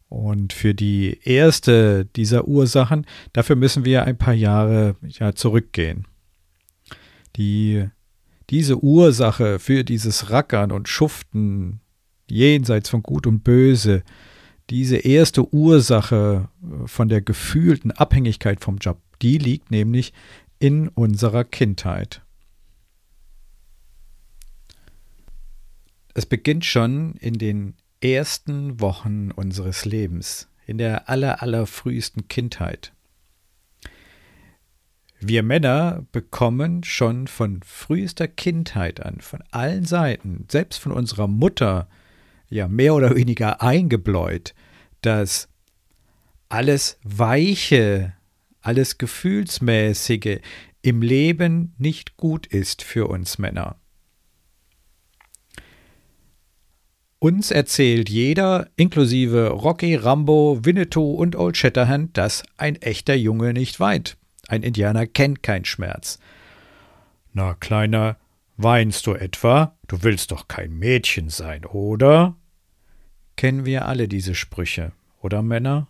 Und 0.09 0.53
für 0.53 0.73
die 0.73 1.19
erste 1.23 2.05
dieser 2.05 2.47
Ursachen, 2.47 3.05
dafür 3.33 3.55
müssen 3.55 3.83
wir 3.83 4.05
ein 4.05 4.17
paar 4.17 4.33
Jahre 4.33 4.95
ja, 5.01 5.33
zurückgehen. 5.33 6.07
Die, 7.35 7.87
diese 8.49 8.81
Ursache 8.81 9.59
für 9.59 9.83
dieses 9.83 10.31
Rackern 10.31 10.71
und 10.71 10.87
Schuften 10.87 11.81
jenseits 12.29 12.89
von 12.89 13.03
Gut 13.03 13.27
und 13.27 13.43
Böse, 13.43 14.03
diese 14.69 14.97
erste 14.97 15.53
Ursache 15.53 16.49
äh, 16.63 16.87
von 16.87 17.09
der 17.09 17.21
gefühlten 17.21 17.91
Abhängigkeit 17.91 18.63
vom 18.63 18.77
Job, 18.77 18.99
die 19.21 19.37
liegt 19.37 19.71
nämlich 19.71 20.13
in 20.59 20.87
unserer 20.87 21.43
Kindheit. 21.43 22.21
Es 26.13 26.25
beginnt 26.25 26.65
schon 26.65 27.13
in 27.15 27.35
den 27.35 27.75
ersten 28.01 28.79
Wochen 28.79 29.31
unseres 29.31 29.85
Lebens, 29.85 30.49
in 30.65 30.77
der 30.77 31.09
aller, 31.09 31.41
allerfrühesten 31.41 32.27
Kindheit. 32.27 32.91
Wir 35.19 35.41
Männer 35.41 36.05
bekommen 36.11 36.83
schon 36.83 37.27
von 37.27 37.61
frühester 37.63 38.27
Kindheit 38.27 39.03
an, 39.03 39.19
von 39.19 39.43
allen 39.51 39.85
Seiten, 39.85 40.45
selbst 40.49 40.79
von 40.79 40.91
unserer 40.91 41.27
Mutter, 41.27 41.87
ja 42.49 42.67
mehr 42.67 42.93
oder 42.93 43.15
weniger 43.15 43.61
eingebläut, 43.61 44.53
dass 45.01 45.49
alles 46.49 46.99
Weiche, 47.03 48.13
alles 48.67 48.97
Gefühlsmäßige 48.97 50.41
im 50.81 51.01
Leben 51.01 51.73
nicht 51.77 52.17
gut 52.17 52.45
ist 52.47 52.83
für 52.83 53.07
uns 53.07 53.37
Männer. 53.37 53.77
Uns 57.19 57.49
erzählt 57.49 58.09
jeder, 58.09 58.69
inklusive 58.75 59.51
Rocky, 59.51 59.95
Rambo, 59.95 60.59
Winnetou 60.63 61.13
und 61.13 61.37
Old 61.37 61.55
Shatterhand, 61.55 62.17
dass 62.17 62.43
ein 62.57 62.75
echter 62.75 63.15
Junge 63.15 63.53
nicht 63.53 63.79
weint. 63.79 64.17
Ein 64.49 64.63
Indianer 64.63 65.07
kennt 65.07 65.43
keinen 65.43 65.65
Schmerz. 65.65 66.19
Na, 67.31 67.53
Kleiner, 67.53 68.17
weinst 68.57 69.07
du 69.07 69.13
etwa? 69.13 69.77
Du 69.87 70.03
willst 70.03 70.31
doch 70.31 70.49
kein 70.49 70.77
Mädchen 70.77 71.29
sein, 71.29 71.63
oder? 71.63 72.35
Kennen 73.37 73.65
wir 73.65 73.87
alle 73.87 74.09
diese 74.09 74.35
Sprüche, 74.35 74.91
oder 75.21 75.41
Männer? 75.41 75.87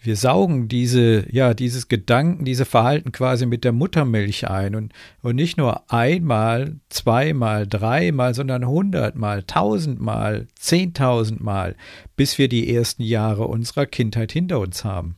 Wir 0.00 0.16
saugen 0.16 0.68
diese, 0.68 1.26
ja, 1.32 1.54
dieses 1.54 1.88
Gedanken, 1.88 2.44
diese 2.44 2.64
Verhalten 2.64 3.10
quasi 3.10 3.46
mit 3.46 3.64
der 3.64 3.72
Muttermilch 3.72 4.48
ein 4.48 4.76
und, 4.76 4.92
und 5.22 5.34
nicht 5.34 5.58
nur 5.58 5.90
einmal, 5.92 6.76
zweimal, 6.88 7.66
dreimal, 7.66 8.32
sondern 8.32 8.66
hundertmal, 8.66 9.42
tausendmal, 9.42 10.46
zehntausendmal, 10.54 11.74
bis 12.16 12.38
wir 12.38 12.48
die 12.48 12.72
ersten 12.72 13.02
Jahre 13.02 13.48
unserer 13.48 13.86
Kindheit 13.86 14.30
hinter 14.30 14.60
uns 14.60 14.84
haben. 14.84 15.16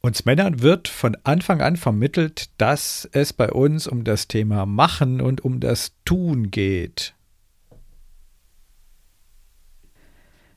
Uns 0.00 0.24
Männern 0.24 0.62
wird 0.62 0.88
von 0.88 1.18
Anfang 1.24 1.60
an 1.60 1.76
vermittelt, 1.76 2.48
dass 2.56 3.06
es 3.12 3.34
bei 3.34 3.50
uns 3.50 3.86
um 3.86 4.04
das 4.04 4.28
Thema 4.28 4.64
Machen 4.64 5.20
und 5.20 5.44
um 5.44 5.60
das 5.60 5.92
Tun 6.06 6.50
geht. 6.50 7.12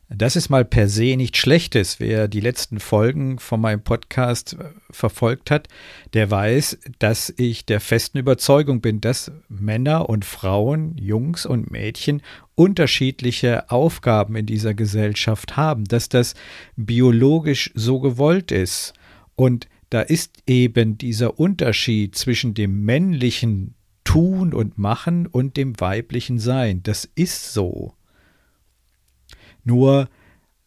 Das 0.09 0.35
ist 0.35 0.49
mal 0.49 0.65
per 0.65 0.89
se 0.89 1.15
nichts 1.15 1.39
Schlechtes. 1.39 1.99
Wer 1.99 2.27
die 2.27 2.41
letzten 2.41 2.79
Folgen 2.79 3.39
von 3.39 3.61
meinem 3.61 3.81
Podcast 3.81 4.53
äh, 4.53 4.65
verfolgt 4.91 5.49
hat, 5.49 5.67
der 6.13 6.29
weiß, 6.29 6.77
dass 6.99 7.33
ich 7.37 7.65
der 7.65 7.79
festen 7.79 8.17
Überzeugung 8.17 8.81
bin, 8.81 9.01
dass 9.01 9.31
Männer 9.47 10.09
und 10.09 10.25
Frauen, 10.25 10.97
Jungs 10.97 11.45
und 11.45 11.71
Mädchen 11.71 12.21
unterschiedliche 12.55 13.71
Aufgaben 13.71 14.35
in 14.35 14.45
dieser 14.45 14.73
Gesellschaft 14.73 15.57
haben, 15.57 15.85
dass 15.85 16.09
das 16.09 16.35
biologisch 16.75 17.71
so 17.73 17.99
gewollt 17.99 18.51
ist. 18.51 18.93
Und 19.35 19.67
da 19.89 20.01
ist 20.01 20.43
eben 20.47 20.97
dieser 20.97 21.39
Unterschied 21.39 22.15
zwischen 22.15 22.53
dem 22.53 22.83
männlichen 22.83 23.75
Tun 24.03 24.53
und 24.53 24.77
Machen 24.77 25.27
und 25.27 25.55
dem 25.55 25.79
weiblichen 25.79 26.39
Sein. 26.39 26.83
Das 26.83 27.09
ist 27.15 27.53
so. 27.53 27.93
Nur 29.63 30.09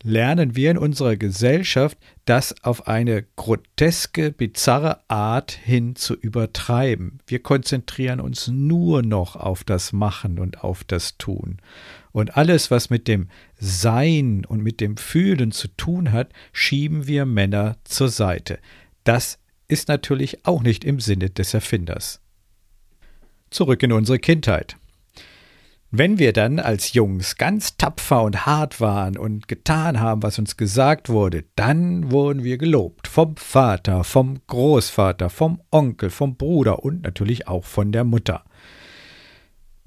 lernen 0.02 0.54
wir 0.54 0.70
in 0.70 0.78
unserer 0.78 1.16
Gesellschaft, 1.16 1.98
das 2.26 2.62
auf 2.62 2.86
eine 2.86 3.24
groteske, 3.36 4.30
bizarre 4.30 5.00
Art 5.08 5.50
hin 5.50 5.96
zu 5.96 6.14
übertreiben. 6.14 7.18
Wir 7.26 7.40
konzentrieren 7.40 8.20
uns 8.20 8.48
nur 8.48 9.02
noch 9.02 9.36
auf 9.36 9.64
das 9.64 9.92
Machen 9.92 10.38
und 10.38 10.62
auf 10.62 10.84
das 10.84 11.18
Tun. 11.18 11.58
Und 12.12 12.36
alles, 12.36 12.70
was 12.70 12.88
mit 12.88 13.08
dem 13.08 13.28
Sein 13.58 14.44
und 14.46 14.62
mit 14.62 14.80
dem 14.80 14.96
Fühlen 14.96 15.50
zu 15.50 15.68
tun 15.68 16.12
hat, 16.12 16.32
schieben 16.52 17.06
wir 17.06 17.26
Männer 17.26 17.76
zur 17.84 18.08
Seite. 18.08 18.58
Das 19.04 19.38
ist 19.68 19.88
natürlich 19.88 20.46
auch 20.46 20.62
nicht 20.62 20.84
im 20.84 21.00
Sinne 21.00 21.30
des 21.30 21.52
Erfinders. 21.52 22.20
Zurück 23.50 23.82
in 23.82 23.92
unsere 23.92 24.18
Kindheit. 24.18 24.76
Wenn 25.98 26.18
wir 26.18 26.34
dann 26.34 26.58
als 26.58 26.92
Jungs 26.92 27.36
ganz 27.36 27.78
tapfer 27.78 28.22
und 28.22 28.44
hart 28.44 28.82
waren 28.82 29.16
und 29.16 29.48
getan 29.48 29.98
haben, 29.98 30.22
was 30.22 30.38
uns 30.38 30.58
gesagt 30.58 31.08
wurde, 31.08 31.44
dann 31.54 32.10
wurden 32.10 32.44
wir 32.44 32.58
gelobt. 32.58 33.08
Vom 33.08 33.34
Vater, 33.38 34.04
vom 34.04 34.38
Großvater, 34.46 35.30
vom 35.30 35.62
Onkel, 35.70 36.10
vom 36.10 36.36
Bruder 36.36 36.84
und 36.84 37.02
natürlich 37.02 37.48
auch 37.48 37.64
von 37.64 37.92
der 37.92 38.04
Mutter. 38.04 38.44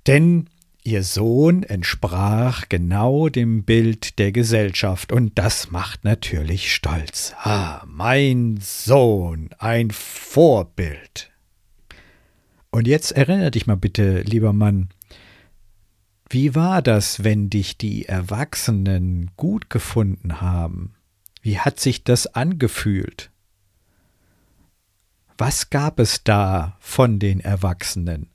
Denn 0.07 0.49
ihr 0.83 1.03
Sohn 1.03 1.61
entsprach 1.61 2.69
genau 2.69 3.29
dem 3.29 3.63
Bild 3.63 4.17
der 4.17 4.31
Gesellschaft 4.31 5.11
und 5.11 5.37
das 5.37 5.69
macht 5.69 6.05
natürlich 6.05 6.73
stolz. 6.73 7.35
Ah, 7.43 7.83
mein 7.85 8.57
Sohn, 8.59 9.51
ein 9.59 9.91
Vorbild. 9.91 11.29
Und 12.71 12.87
jetzt 12.87 13.11
erinnere 13.11 13.51
dich 13.51 13.67
mal 13.67 13.77
bitte, 13.77 14.21
lieber 14.21 14.53
Mann, 14.53 14.89
wie 16.29 16.53
war 16.53 16.81
das, 16.81 17.23
wenn 17.23 17.49
dich 17.49 17.77
die 17.77 18.05
Erwachsenen 18.05 19.31
gut 19.35 19.69
gefunden 19.69 20.41
haben? 20.41 20.93
Wie 21.41 21.59
hat 21.59 21.79
sich 21.79 22.03
das 22.03 22.27
angefühlt? 22.27 23.31
Was 25.37 25.69
gab 25.69 25.99
es 25.99 26.23
da 26.23 26.77
von 26.79 27.17
den 27.17 27.39
Erwachsenen? 27.39 28.29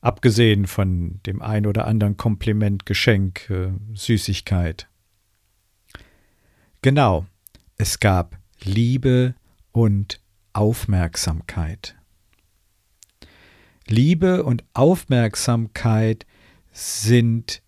Abgesehen 0.00 0.66
von 0.66 1.20
dem 1.26 1.42
ein 1.42 1.66
oder 1.66 1.86
anderen 1.86 2.16
Kompliment, 2.16 2.86
Geschenk, 2.86 3.48
äh, 3.50 3.72
Süßigkeit. 3.94 4.88
Genau, 6.82 7.26
es 7.78 8.00
gab 8.00 8.38
Liebe 8.62 9.34
und 9.72 10.20
Aufmerksamkeit. 10.52 11.96
Liebe 13.88 14.44
und 14.44 14.64
Aufmerksamkeit 14.74 16.26
sind 16.72 17.62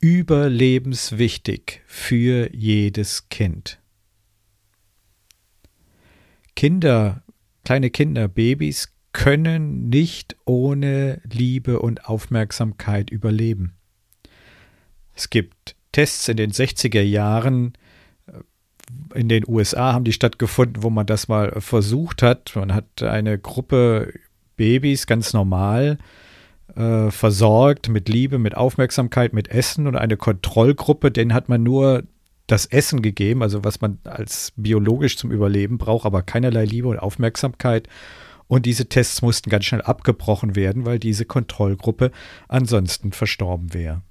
überlebenswichtig 0.00 1.82
für 1.86 2.54
jedes 2.54 3.28
Kind. 3.28 3.80
Kinder, 6.54 7.22
kleine 7.64 7.90
Kinder, 7.90 8.28
Babys 8.28 8.92
können 9.12 9.88
nicht 9.88 10.36
ohne 10.44 11.20
Liebe 11.30 11.80
und 11.80 12.06
Aufmerksamkeit 12.06 13.10
überleben. 13.10 13.74
Es 15.14 15.28
gibt 15.28 15.76
Tests 15.92 16.28
in 16.28 16.36
den 16.38 16.52
60er 16.52 17.02
Jahren, 17.02 17.74
in 19.14 19.28
den 19.28 19.44
USA 19.46 19.92
haben 19.92 20.04
die 20.04 20.12
stattgefunden, 20.12 20.82
wo 20.82 20.90
man 20.90 21.06
das 21.06 21.28
mal 21.28 21.60
versucht 21.60 22.22
hat. 22.22 22.52
Man 22.56 22.74
hat 22.74 23.02
eine 23.02 23.38
Gruppe 23.38 24.12
Babys 24.56 25.06
ganz 25.06 25.32
normal 25.32 25.98
äh, 25.98 26.31
versorgt 26.74 27.88
mit 27.88 28.08
Liebe, 28.08 28.38
mit 28.38 28.56
Aufmerksamkeit, 28.56 29.32
mit 29.34 29.48
Essen 29.48 29.86
und 29.86 29.96
eine 29.96 30.16
Kontrollgruppe, 30.16 31.10
denen 31.10 31.34
hat 31.34 31.48
man 31.48 31.62
nur 31.62 32.04
das 32.46 32.66
Essen 32.66 33.02
gegeben, 33.02 33.42
also 33.42 33.62
was 33.64 33.80
man 33.80 33.98
als 34.04 34.52
biologisch 34.56 35.16
zum 35.16 35.30
Überleben 35.30 35.78
braucht, 35.78 36.06
aber 36.06 36.22
keinerlei 36.22 36.64
Liebe 36.64 36.88
und 36.88 36.98
Aufmerksamkeit. 36.98 37.88
Und 38.48 38.66
diese 38.66 38.88
Tests 38.88 39.22
mussten 39.22 39.48
ganz 39.48 39.64
schnell 39.64 39.82
abgebrochen 39.82 40.56
werden, 40.56 40.84
weil 40.84 40.98
diese 40.98 41.24
Kontrollgruppe 41.24 42.10
ansonsten 42.48 43.12
verstorben 43.12 43.72
wäre. 43.72 44.02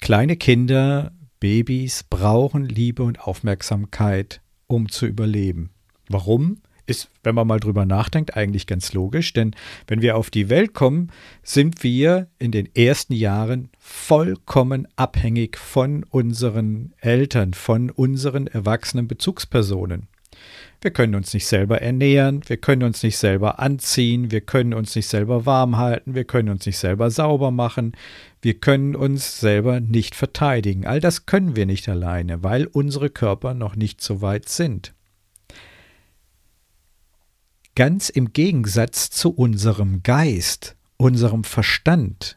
Kleine 0.00 0.36
Kinder, 0.36 1.12
Babys 1.40 2.02
brauchen 2.02 2.64
Liebe 2.64 3.02
und 3.02 3.20
Aufmerksamkeit, 3.20 4.40
um 4.66 4.88
zu 4.88 5.06
überleben. 5.06 5.70
Warum? 6.08 6.60
Ist, 6.88 7.10
wenn 7.22 7.34
man 7.34 7.46
mal 7.46 7.60
drüber 7.60 7.84
nachdenkt, 7.84 8.36
eigentlich 8.36 8.66
ganz 8.66 8.92
logisch, 8.92 9.32
denn 9.32 9.54
wenn 9.86 10.02
wir 10.02 10.16
auf 10.16 10.30
die 10.30 10.48
Welt 10.48 10.74
kommen, 10.74 11.10
sind 11.42 11.82
wir 11.82 12.28
in 12.38 12.50
den 12.50 12.74
ersten 12.74 13.12
Jahren 13.12 13.68
vollkommen 13.78 14.88
abhängig 14.96 15.56
von 15.56 16.04
unseren 16.04 16.94
Eltern, 17.00 17.54
von 17.54 17.90
unseren 17.90 18.46
erwachsenen 18.46 19.08
Bezugspersonen. 19.08 20.08
Wir 20.80 20.92
können 20.92 21.16
uns 21.16 21.34
nicht 21.34 21.46
selber 21.46 21.82
ernähren, 21.82 22.42
wir 22.46 22.56
können 22.56 22.84
uns 22.84 23.02
nicht 23.02 23.16
selber 23.16 23.58
anziehen, 23.58 24.30
wir 24.30 24.40
können 24.40 24.74
uns 24.74 24.94
nicht 24.94 25.08
selber 25.08 25.44
warm 25.44 25.76
halten, 25.76 26.14
wir 26.14 26.24
können 26.24 26.50
uns 26.50 26.66
nicht 26.66 26.78
selber 26.78 27.10
sauber 27.10 27.50
machen, 27.50 27.96
wir 28.42 28.54
können 28.54 28.94
uns 28.94 29.40
selber 29.40 29.80
nicht 29.80 30.14
verteidigen. 30.14 30.86
All 30.86 31.00
das 31.00 31.26
können 31.26 31.56
wir 31.56 31.66
nicht 31.66 31.88
alleine, 31.88 32.44
weil 32.44 32.66
unsere 32.66 33.10
Körper 33.10 33.54
noch 33.54 33.74
nicht 33.74 34.00
so 34.00 34.22
weit 34.22 34.48
sind. 34.48 34.94
Ganz 37.78 38.08
im 38.08 38.32
Gegensatz 38.32 39.08
zu 39.08 39.30
unserem 39.30 40.02
Geist, 40.02 40.74
unserem 40.96 41.44
Verstand, 41.44 42.36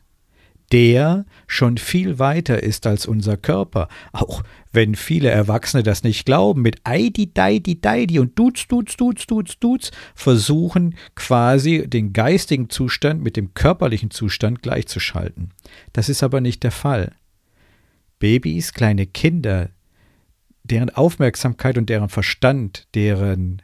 der 0.71 1.25
schon 1.47 1.79
viel 1.79 2.19
weiter 2.19 2.61
ist 2.61 2.85
als 2.85 3.07
unser 3.07 3.37
Körper. 3.37 3.87
Auch 4.11 4.43
wenn 4.71 4.93
viele 4.93 5.31
Erwachsene 5.31 5.81
das 5.81 6.03
nicht 6.03 6.27
glauben, 6.27 6.61
mit 6.61 6.81
Eidi, 6.83 7.33
Deidi, 7.33 7.81
Deidi 7.81 8.19
und 8.19 8.37
Duz, 8.37 8.67
Duz, 8.67 8.95
Duz, 8.97 9.25
Duz, 9.25 9.57
Duz 9.57 9.89
versuchen 10.13 10.93
quasi 11.15 11.89
den 11.89 12.13
geistigen 12.13 12.69
Zustand 12.69 13.23
mit 13.23 13.35
dem 13.35 13.55
körperlichen 13.55 14.11
Zustand 14.11 14.61
gleichzuschalten. 14.61 15.55
Das 15.91 16.07
ist 16.07 16.21
aber 16.21 16.39
nicht 16.39 16.61
der 16.61 16.69
Fall. 16.69 17.13
Babys, 18.19 18.73
kleine 18.73 19.07
Kinder, 19.07 19.71
deren 20.63 20.91
Aufmerksamkeit 20.91 21.79
und 21.79 21.89
deren 21.89 22.09
Verstand, 22.09 22.87
deren 22.93 23.63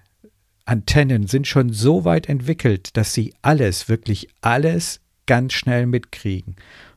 Antennen 0.68 1.28
sind 1.28 1.48
schon 1.48 1.72
so 1.72 2.04
weit 2.04 2.28
entwickelt, 2.28 2.98
dass 2.98 3.14
sie 3.14 3.34
alles, 3.42 3.88
wirklich 3.88 4.28
alles 4.42 5.00
ganz 5.26 5.54
schnell 5.54 5.86
mitkriegen. 5.86 6.56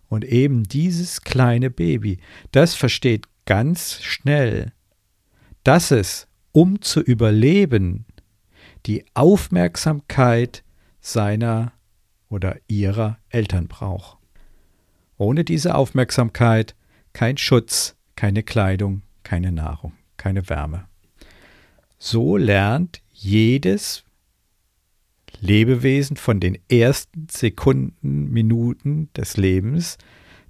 Und 0.08 0.24
eben 0.24 0.64
dieses 0.64 1.22
kleine 1.22 1.70
Baby, 1.70 2.18
das 2.50 2.74
versteht 2.74 3.26
ganz 3.46 4.02
schnell, 4.02 4.72
dass 5.62 5.92
es, 5.92 6.26
um 6.52 6.80
zu 6.80 7.00
überleben, 7.00 8.06
die 8.86 9.04
Aufmerksamkeit 9.14 10.64
seiner 11.00 11.72
oder 12.28 12.56
ihrer 12.66 13.18
Eltern 13.28 13.68
braucht. 13.68 14.18
Ohne 15.16 15.44
diese 15.44 15.74
Aufmerksamkeit 15.74 16.74
kein 17.12 17.36
Schutz, 17.36 17.94
keine 18.16 18.42
Kleidung, 18.42 19.02
keine 19.22 19.52
Nahrung, 19.52 19.92
keine 20.16 20.48
Wärme. 20.48 20.86
So 21.98 22.36
lernt 22.36 23.02
jedes 23.22 24.04
Lebewesen 25.40 26.16
von 26.16 26.40
den 26.40 26.58
ersten 26.70 27.26
Sekunden, 27.30 28.30
Minuten 28.30 29.08
des 29.16 29.36
Lebens, 29.36 29.98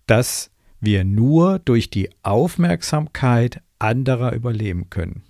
dass 0.07 0.51
wir 0.81 1.05
nur 1.05 1.59
durch 1.59 1.91
die 1.91 2.11
Aufmerksamkeit 2.23 3.61
anderer 3.79 4.33
überleben 4.33 4.89
können. 4.91 5.23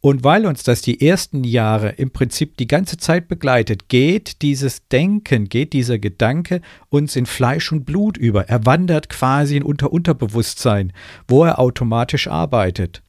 Und 0.00 0.22
weil 0.22 0.44
uns 0.44 0.62
das 0.62 0.82
die 0.82 1.06
ersten 1.06 1.44
Jahre 1.44 1.90
im 1.90 2.10
Prinzip 2.10 2.58
die 2.58 2.66
ganze 2.66 2.98
Zeit 2.98 3.26
begleitet, 3.26 3.88
geht 3.88 4.42
dieses 4.42 4.86
Denken, 4.88 5.48
geht 5.48 5.72
dieser 5.72 5.98
Gedanke 5.98 6.60
uns 6.90 7.16
in 7.16 7.24
Fleisch 7.24 7.72
und 7.72 7.86
Blut 7.86 8.18
über. 8.18 8.48
Er 8.48 8.66
wandert 8.66 9.08
quasi 9.08 9.56
in 9.56 9.62
unter 9.62 9.92
Unterbewusstsein, 9.92 10.92
wo 11.26 11.44
er 11.44 11.58
automatisch 11.58 12.28
arbeitet. 12.28 13.03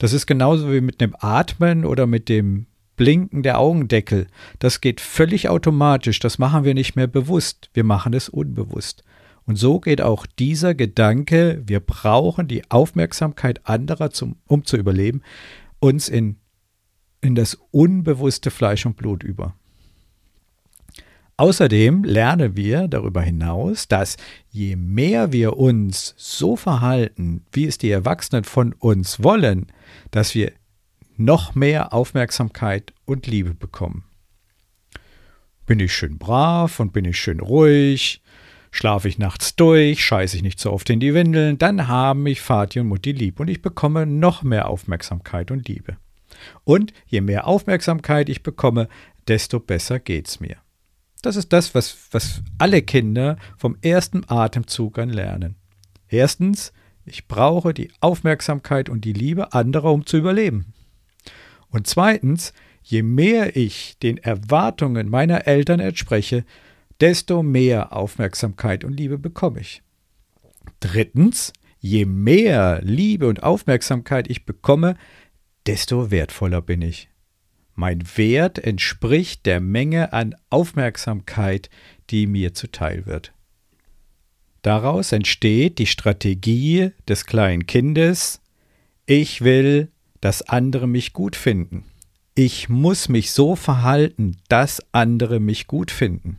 Das 0.00 0.14
ist 0.14 0.26
genauso 0.26 0.72
wie 0.72 0.80
mit 0.80 1.02
dem 1.02 1.14
Atmen 1.18 1.84
oder 1.84 2.06
mit 2.06 2.30
dem 2.30 2.64
Blinken 2.96 3.42
der 3.42 3.58
Augendeckel. 3.58 4.28
Das 4.58 4.80
geht 4.80 4.98
völlig 4.98 5.50
automatisch. 5.50 6.18
Das 6.20 6.38
machen 6.38 6.64
wir 6.64 6.72
nicht 6.72 6.96
mehr 6.96 7.06
bewusst. 7.06 7.68
Wir 7.74 7.84
machen 7.84 8.14
es 8.14 8.30
unbewusst. 8.30 9.04
Und 9.44 9.56
so 9.56 9.78
geht 9.78 10.00
auch 10.00 10.24
dieser 10.24 10.74
Gedanke, 10.74 11.62
wir 11.66 11.80
brauchen 11.80 12.48
die 12.48 12.70
Aufmerksamkeit 12.70 13.60
anderer, 13.66 14.10
zum, 14.10 14.36
um 14.46 14.64
zu 14.64 14.78
überleben, 14.78 15.20
uns 15.80 16.08
in, 16.08 16.36
in 17.20 17.34
das 17.34 17.58
unbewusste 17.70 18.50
Fleisch 18.50 18.86
und 18.86 18.96
Blut 18.96 19.22
über. 19.22 19.54
Außerdem 21.40 22.04
lernen 22.04 22.54
wir 22.54 22.86
darüber 22.86 23.22
hinaus, 23.22 23.88
dass 23.88 24.18
je 24.50 24.76
mehr 24.76 25.32
wir 25.32 25.56
uns 25.56 26.12
so 26.18 26.54
verhalten, 26.54 27.46
wie 27.50 27.64
es 27.64 27.78
die 27.78 27.90
Erwachsenen 27.90 28.44
von 28.44 28.74
uns 28.74 29.22
wollen, 29.22 29.68
dass 30.10 30.34
wir 30.34 30.52
noch 31.16 31.54
mehr 31.54 31.94
Aufmerksamkeit 31.94 32.92
und 33.06 33.26
Liebe 33.26 33.54
bekommen. 33.54 34.04
Bin 35.64 35.80
ich 35.80 35.94
schön 35.94 36.18
brav 36.18 36.78
und 36.78 36.92
bin 36.92 37.06
ich 37.06 37.18
schön 37.18 37.40
ruhig, 37.40 38.20
schlafe 38.70 39.08
ich 39.08 39.16
nachts 39.16 39.56
durch, 39.56 40.04
scheiße 40.04 40.36
ich 40.36 40.42
nicht 40.42 40.60
so 40.60 40.70
oft 40.70 40.90
in 40.90 41.00
die 41.00 41.14
Windeln, 41.14 41.56
dann 41.56 41.88
haben 41.88 42.22
mich 42.24 42.42
Vati 42.46 42.80
und 42.80 42.88
Mutti 42.88 43.12
lieb 43.12 43.40
und 43.40 43.48
ich 43.48 43.62
bekomme 43.62 44.04
noch 44.04 44.42
mehr 44.42 44.68
Aufmerksamkeit 44.68 45.50
und 45.50 45.66
Liebe. 45.68 45.96
Und 46.64 46.92
je 47.06 47.22
mehr 47.22 47.46
Aufmerksamkeit 47.46 48.28
ich 48.28 48.42
bekomme, 48.42 48.90
desto 49.26 49.58
besser 49.58 50.00
geht's 50.00 50.38
mir. 50.38 50.58
Das 51.22 51.36
ist 51.36 51.52
das, 51.52 51.74
was, 51.74 51.96
was 52.12 52.42
alle 52.58 52.82
Kinder 52.82 53.36
vom 53.58 53.76
ersten 53.82 54.22
Atemzug 54.28 54.98
an 54.98 55.10
lernen. 55.10 55.56
Erstens, 56.08 56.72
ich 57.04 57.28
brauche 57.28 57.74
die 57.74 57.90
Aufmerksamkeit 58.00 58.88
und 58.88 59.04
die 59.04 59.12
Liebe 59.12 59.52
anderer, 59.52 59.92
um 59.92 60.06
zu 60.06 60.16
überleben. 60.16 60.72
Und 61.68 61.86
zweitens, 61.86 62.52
je 62.82 63.02
mehr 63.02 63.56
ich 63.56 63.98
den 64.02 64.18
Erwartungen 64.18 65.08
meiner 65.08 65.46
Eltern 65.46 65.80
entspreche, 65.80 66.44
desto 67.00 67.42
mehr 67.42 67.94
Aufmerksamkeit 67.94 68.84
und 68.84 68.94
Liebe 68.94 69.18
bekomme 69.18 69.60
ich. 69.60 69.82
Drittens, 70.80 71.52
je 71.78 72.04
mehr 72.04 72.80
Liebe 72.82 73.28
und 73.28 73.42
Aufmerksamkeit 73.42 74.28
ich 74.28 74.46
bekomme, 74.46 74.96
desto 75.66 76.10
wertvoller 76.10 76.62
bin 76.62 76.82
ich. 76.82 77.09
Mein 77.80 78.04
Wert 78.18 78.58
entspricht 78.58 79.46
der 79.46 79.58
Menge 79.58 80.12
an 80.12 80.36
Aufmerksamkeit, 80.50 81.70
die 82.10 82.26
mir 82.26 82.52
zuteil 82.52 83.06
wird. 83.06 83.32
Daraus 84.60 85.12
entsteht 85.12 85.78
die 85.78 85.86
Strategie 85.86 86.90
des 87.08 87.24
kleinen 87.24 87.64
Kindes, 87.66 88.42
ich 89.06 89.40
will, 89.40 89.90
dass 90.20 90.42
andere 90.42 90.86
mich 90.86 91.14
gut 91.14 91.36
finden. 91.36 91.84
Ich 92.34 92.68
muss 92.68 93.08
mich 93.08 93.32
so 93.32 93.56
verhalten, 93.56 94.36
dass 94.48 94.82
andere 94.92 95.40
mich 95.40 95.66
gut 95.66 95.90
finden. 95.90 96.36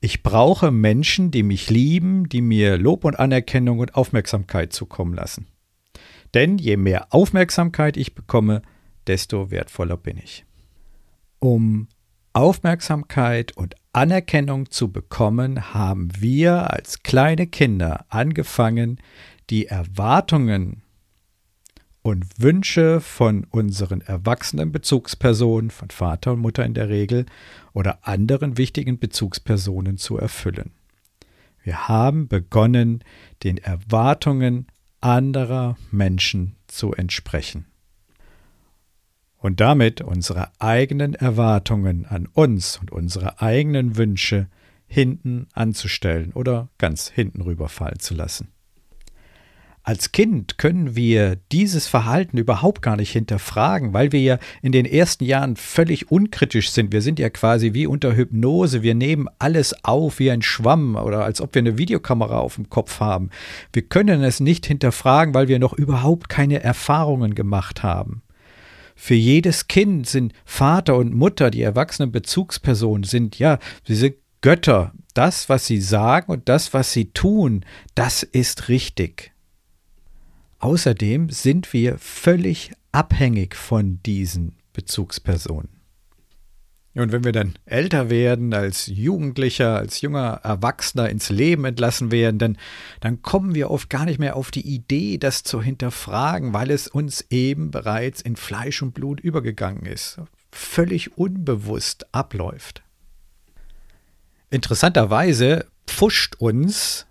Ich 0.00 0.22
brauche 0.22 0.70
Menschen, 0.70 1.30
die 1.30 1.42
mich 1.42 1.68
lieben, 1.68 2.30
die 2.30 2.40
mir 2.40 2.78
Lob 2.78 3.04
und 3.04 3.18
Anerkennung 3.18 3.78
und 3.78 3.94
Aufmerksamkeit 3.94 4.72
zukommen 4.72 5.12
lassen. 5.12 5.48
Denn 6.32 6.56
je 6.56 6.78
mehr 6.78 7.12
Aufmerksamkeit 7.12 7.98
ich 7.98 8.14
bekomme, 8.14 8.62
desto 9.10 9.50
wertvoller 9.50 9.96
bin 9.96 10.18
ich. 10.18 10.44
Um 11.40 11.88
Aufmerksamkeit 12.32 13.56
und 13.56 13.74
Anerkennung 13.92 14.70
zu 14.70 14.92
bekommen, 14.92 15.74
haben 15.74 16.10
wir 16.16 16.72
als 16.72 17.02
kleine 17.02 17.48
Kinder 17.48 18.06
angefangen, 18.08 19.00
die 19.50 19.66
Erwartungen 19.66 20.82
und 22.02 22.24
Wünsche 22.38 23.00
von 23.00 23.48
unseren 23.50 24.00
erwachsenen 24.00 24.70
Bezugspersonen, 24.70 25.70
von 25.70 25.90
Vater 25.90 26.34
und 26.34 26.38
Mutter 26.38 26.64
in 26.64 26.74
der 26.74 26.88
Regel 26.88 27.26
oder 27.72 28.06
anderen 28.06 28.58
wichtigen 28.58 29.00
Bezugspersonen 29.00 29.96
zu 29.98 30.18
erfüllen. 30.18 30.70
Wir 31.64 31.88
haben 31.88 32.28
begonnen, 32.28 33.02
den 33.42 33.58
Erwartungen 33.58 34.68
anderer 35.00 35.76
Menschen 35.90 36.54
zu 36.68 36.92
entsprechen 36.92 37.66
und 39.40 39.60
damit 39.60 40.02
unsere 40.02 40.48
eigenen 40.58 41.14
Erwartungen 41.14 42.06
an 42.06 42.28
uns 42.32 42.78
und 42.78 42.92
unsere 42.92 43.40
eigenen 43.40 43.96
Wünsche 43.96 44.48
hinten 44.86 45.48
anzustellen 45.54 46.32
oder 46.32 46.68
ganz 46.78 47.08
hinten 47.08 47.40
rüberfallen 47.40 47.98
zu 47.98 48.14
lassen. 48.14 48.48
Als 49.82 50.12
Kind 50.12 50.58
können 50.58 50.94
wir 50.94 51.36
dieses 51.52 51.86
Verhalten 51.86 52.36
überhaupt 52.36 52.82
gar 52.82 52.96
nicht 52.96 53.12
hinterfragen, 53.12 53.94
weil 53.94 54.12
wir 54.12 54.20
ja 54.20 54.38
in 54.60 54.72
den 54.72 54.84
ersten 54.84 55.24
Jahren 55.24 55.56
völlig 55.56 56.10
unkritisch 56.10 56.70
sind. 56.70 56.92
Wir 56.92 57.00
sind 57.00 57.18
ja 57.18 57.30
quasi 57.30 57.72
wie 57.72 57.86
unter 57.86 58.14
Hypnose. 58.14 58.82
Wir 58.82 58.94
nehmen 58.94 59.26
alles 59.38 59.84
auf 59.84 60.18
wie 60.18 60.30
ein 60.30 60.42
Schwamm 60.42 60.96
oder 60.96 61.24
als 61.24 61.40
ob 61.40 61.54
wir 61.54 61.60
eine 61.60 61.78
Videokamera 61.78 62.38
auf 62.38 62.56
dem 62.56 62.68
Kopf 62.68 63.00
haben. 63.00 63.30
Wir 63.72 63.82
können 63.82 64.22
es 64.22 64.38
nicht 64.38 64.66
hinterfragen, 64.66 65.32
weil 65.32 65.48
wir 65.48 65.58
noch 65.58 65.72
überhaupt 65.72 66.28
keine 66.28 66.62
Erfahrungen 66.62 67.34
gemacht 67.34 67.82
haben. 67.82 68.22
Für 69.02 69.14
jedes 69.14 69.66
Kind 69.66 70.06
sind 70.06 70.34
Vater 70.44 70.94
und 70.94 71.14
Mutter, 71.14 71.50
die 71.50 71.62
erwachsenen 71.62 72.12
Bezugspersonen, 72.12 73.04
sind 73.04 73.38
ja, 73.38 73.58
sie 73.86 73.94
sind 73.94 74.16
Götter. 74.42 74.92
Das, 75.14 75.48
was 75.48 75.66
sie 75.66 75.80
sagen 75.80 76.30
und 76.30 76.50
das, 76.50 76.74
was 76.74 76.92
sie 76.92 77.06
tun, 77.06 77.64
das 77.94 78.22
ist 78.22 78.68
richtig. 78.68 79.32
Außerdem 80.58 81.30
sind 81.30 81.72
wir 81.72 81.96
völlig 81.96 82.72
abhängig 82.92 83.56
von 83.56 84.00
diesen 84.04 84.56
Bezugspersonen. 84.74 85.79
Und 86.94 87.12
wenn 87.12 87.22
wir 87.22 87.32
dann 87.32 87.54
älter 87.66 88.10
werden, 88.10 88.52
als 88.52 88.86
Jugendlicher, 88.86 89.76
als 89.76 90.00
junger 90.00 90.40
Erwachsener 90.42 91.08
ins 91.08 91.30
Leben 91.30 91.64
entlassen 91.64 92.10
werden, 92.10 92.38
dann, 92.38 92.58
dann 92.98 93.22
kommen 93.22 93.54
wir 93.54 93.70
oft 93.70 93.88
gar 93.88 94.04
nicht 94.04 94.18
mehr 94.18 94.34
auf 94.34 94.50
die 94.50 94.66
Idee, 94.66 95.16
das 95.16 95.44
zu 95.44 95.62
hinterfragen, 95.62 96.52
weil 96.52 96.70
es 96.70 96.88
uns 96.88 97.24
eben 97.30 97.70
bereits 97.70 98.20
in 98.20 98.34
Fleisch 98.34 98.82
und 98.82 98.92
Blut 98.92 99.20
übergegangen 99.20 99.86
ist, 99.86 100.18
völlig 100.50 101.16
unbewusst 101.16 102.12
abläuft. 102.12 102.82
Interessanterweise 104.50 105.66
pfuscht 105.86 106.34
uns, 106.40 107.06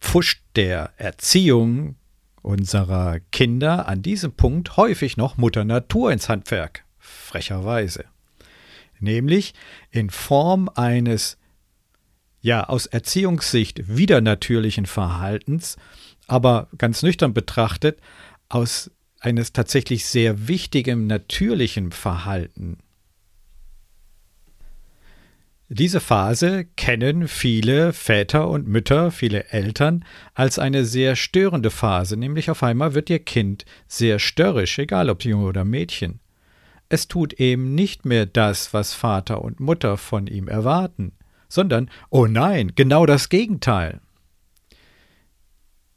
pfuscht 0.00 0.42
der 0.54 0.92
Erziehung 0.96 1.96
unserer 2.40 3.18
Kinder 3.32 3.88
an 3.88 4.02
diesem 4.02 4.32
Punkt 4.32 4.76
häufig 4.76 5.16
noch 5.16 5.36
Mutter 5.38 5.64
Natur 5.64 6.12
ins 6.12 6.28
Handwerk, 6.28 6.84
frecherweise 7.00 8.04
nämlich 9.02 9.54
in 9.90 10.10
Form 10.10 10.68
eines 10.74 11.38
ja 12.40 12.64
aus 12.64 12.86
Erziehungssicht 12.86 13.82
widernatürlichen 13.86 14.86
Verhaltens, 14.86 15.76
aber 16.26 16.68
ganz 16.76 17.02
nüchtern 17.02 17.34
betrachtet 17.34 18.00
aus 18.48 18.90
eines 19.20 19.52
tatsächlich 19.52 20.06
sehr 20.06 20.48
wichtigen 20.48 21.06
natürlichen 21.06 21.92
Verhalten. 21.92 22.78
Diese 25.68 26.00
Phase 26.00 26.66
kennen 26.76 27.28
viele 27.28 27.94
Väter 27.94 28.48
und 28.48 28.68
Mütter, 28.68 29.10
viele 29.10 29.44
Eltern 29.50 30.04
als 30.34 30.58
eine 30.58 30.84
sehr 30.84 31.16
störende 31.16 31.70
Phase, 31.70 32.18
nämlich 32.18 32.50
auf 32.50 32.62
einmal 32.62 32.92
wird 32.92 33.08
ihr 33.08 33.20
Kind 33.20 33.64
sehr 33.88 34.18
störrisch, 34.18 34.78
egal 34.78 35.08
ob 35.08 35.24
Junge 35.24 35.46
oder 35.46 35.64
Mädchen. 35.64 36.20
Es 36.92 37.08
tut 37.08 37.32
eben 37.40 37.74
nicht 37.74 38.04
mehr 38.04 38.26
das, 38.26 38.74
was 38.74 38.92
Vater 38.92 39.40
und 39.42 39.60
Mutter 39.60 39.96
von 39.96 40.26
ihm 40.26 40.46
erwarten, 40.46 41.12
sondern, 41.48 41.88
oh 42.10 42.26
nein, 42.26 42.72
genau 42.74 43.06
das 43.06 43.30
Gegenteil. 43.30 44.02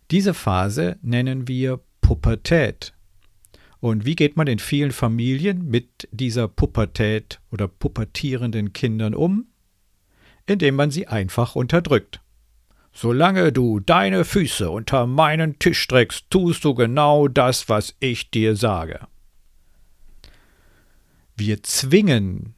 Diese 0.09 0.33
Phase 0.33 0.97
nennen 1.01 1.49
wir 1.49 1.81
Pubertät. 1.99 2.93
Und 3.81 4.05
wie 4.05 4.15
geht 4.15 4.37
man 4.37 4.47
in 4.47 4.57
vielen 4.57 4.93
Familien 4.93 5.67
mit 5.67 6.07
dieser 6.13 6.47
Pubertät 6.47 7.41
oder 7.51 7.67
pubertierenden 7.67 8.71
Kindern 8.71 9.15
um? 9.15 9.47
Indem 10.45 10.75
man 10.75 10.91
sie 10.91 11.07
einfach 11.07 11.57
unterdrückt. 11.57 12.21
Solange 12.93 13.51
du 13.51 13.81
deine 13.81 14.23
Füße 14.23 14.71
unter 14.71 15.07
meinen 15.07 15.59
Tisch 15.59 15.81
streckst, 15.81 16.27
tust 16.29 16.63
du 16.63 16.73
genau 16.73 17.27
das, 17.27 17.67
was 17.67 17.97
ich 17.99 18.31
dir 18.31 18.55
sage. 18.55 19.09
Wir 21.35 21.63
zwingen 21.63 22.55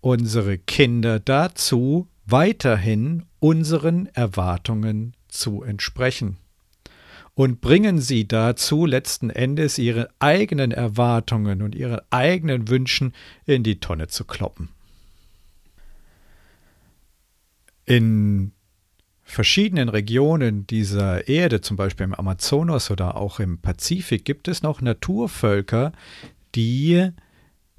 unsere 0.00 0.58
Kinder 0.58 1.18
dazu, 1.20 2.08
weiterhin 2.24 3.24
unseren 3.40 4.06
Erwartungen 4.14 5.14
zu 5.28 5.62
entsprechen 5.62 6.36
und 7.34 7.60
bringen 7.60 7.98
sie 7.98 8.28
dazu, 8.28 8.86
letzten 8.86 9.30
Endes 9.30 9.78
ihre 9.78 10.08
eigenen 10.18 10.72
Erwartungen 10.72 11.62
und 11.62 11.74
ihre 11.74 12.04
eigenen 12.10 12.68
Wünschen 12.68 13.14
in 13.46 13.62
die 13.62 13.80
Tonne 13.80 14.08
zu 14.08 14.24
kloppen. 14.24 14.68
In 17.86 18.52
verschiedenen 19.22 19.88
Regionen 19.88 20.66
dieser 20.66 21.28
Erde, 21.28 21.60
zum 21.60 21.76
Beispiel 21.76 22.04
im 22.04 22.14
Amazonas 22.14 22.90
oder 22.90 23.16
auch 23.16 23.40
im 23.40 23.58
Pazifik, 23.58 24.24
gibt 24.24 24.46
es 24.46 24.62
noch 24.62 24.80
Naturvölker, 24.80 25.92
die 26.54 27.10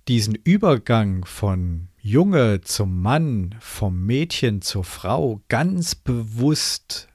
diesen 0.07 0.35
Übergang 0.35 1.25
von 1.25 1.87
Junge 2.01 2.61
zum 2.61 3.01
Mann, 3.01 3.55
vom 3.59 4.05
Mädchen 4.05 4.61
zur 4.61 4.83
Frau 4.83 5.41
ganz 5.49 5.95
bewusst, 5.95 7.07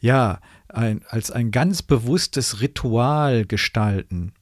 ja, 0.00 0.40
ein, 0.68 1.02
als 1.08 1.30
ein 1.30 1.50
ganz 1.50 1.82
bewusstes 1.82 2.60
Ritual 2.60 3.46
gestalten. 3.46 4.32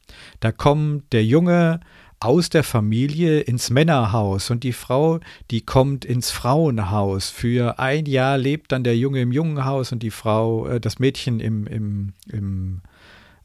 Da 0.41 0.51
kommt 0.53 1.13
der 1.13 1.25
Junge 1.25 1.81
aus 2.19 2.49
der 2.49 2.65
Familie 2.65 3.41
ins 3.41 3.71
Männerhaus 3.71 4.51
und 4.51 4.65
die 4.65 4.73
Frau, 4.73 5.21
die 5.51 5.61
kommt 5.61 6.05
ins 6.05 6.31
Frauenhaus. 6.31 7.29
Für 7.31 7.79
ein 7.79 8.07
Jahr 8.07 8.39
lebt 8.39 8.73
dann 8.73 8.85
der 8.85 8.97
Junge 8.97 9.21
im 9.21 9.33
Jungenhaus 9.33 9.93
und 9.93 10.03
die 10.03 10.11
Frau, 10.11 10.67
äh, 10.67 10.81
das 10.81 10.99
Mädchen 10.99 11.41
im, 11.41 11.67
im, 11.67 12.13
im 12.31 12.81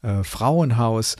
äh, 0.00 0.24
Frauenhaus. 0.24 1.16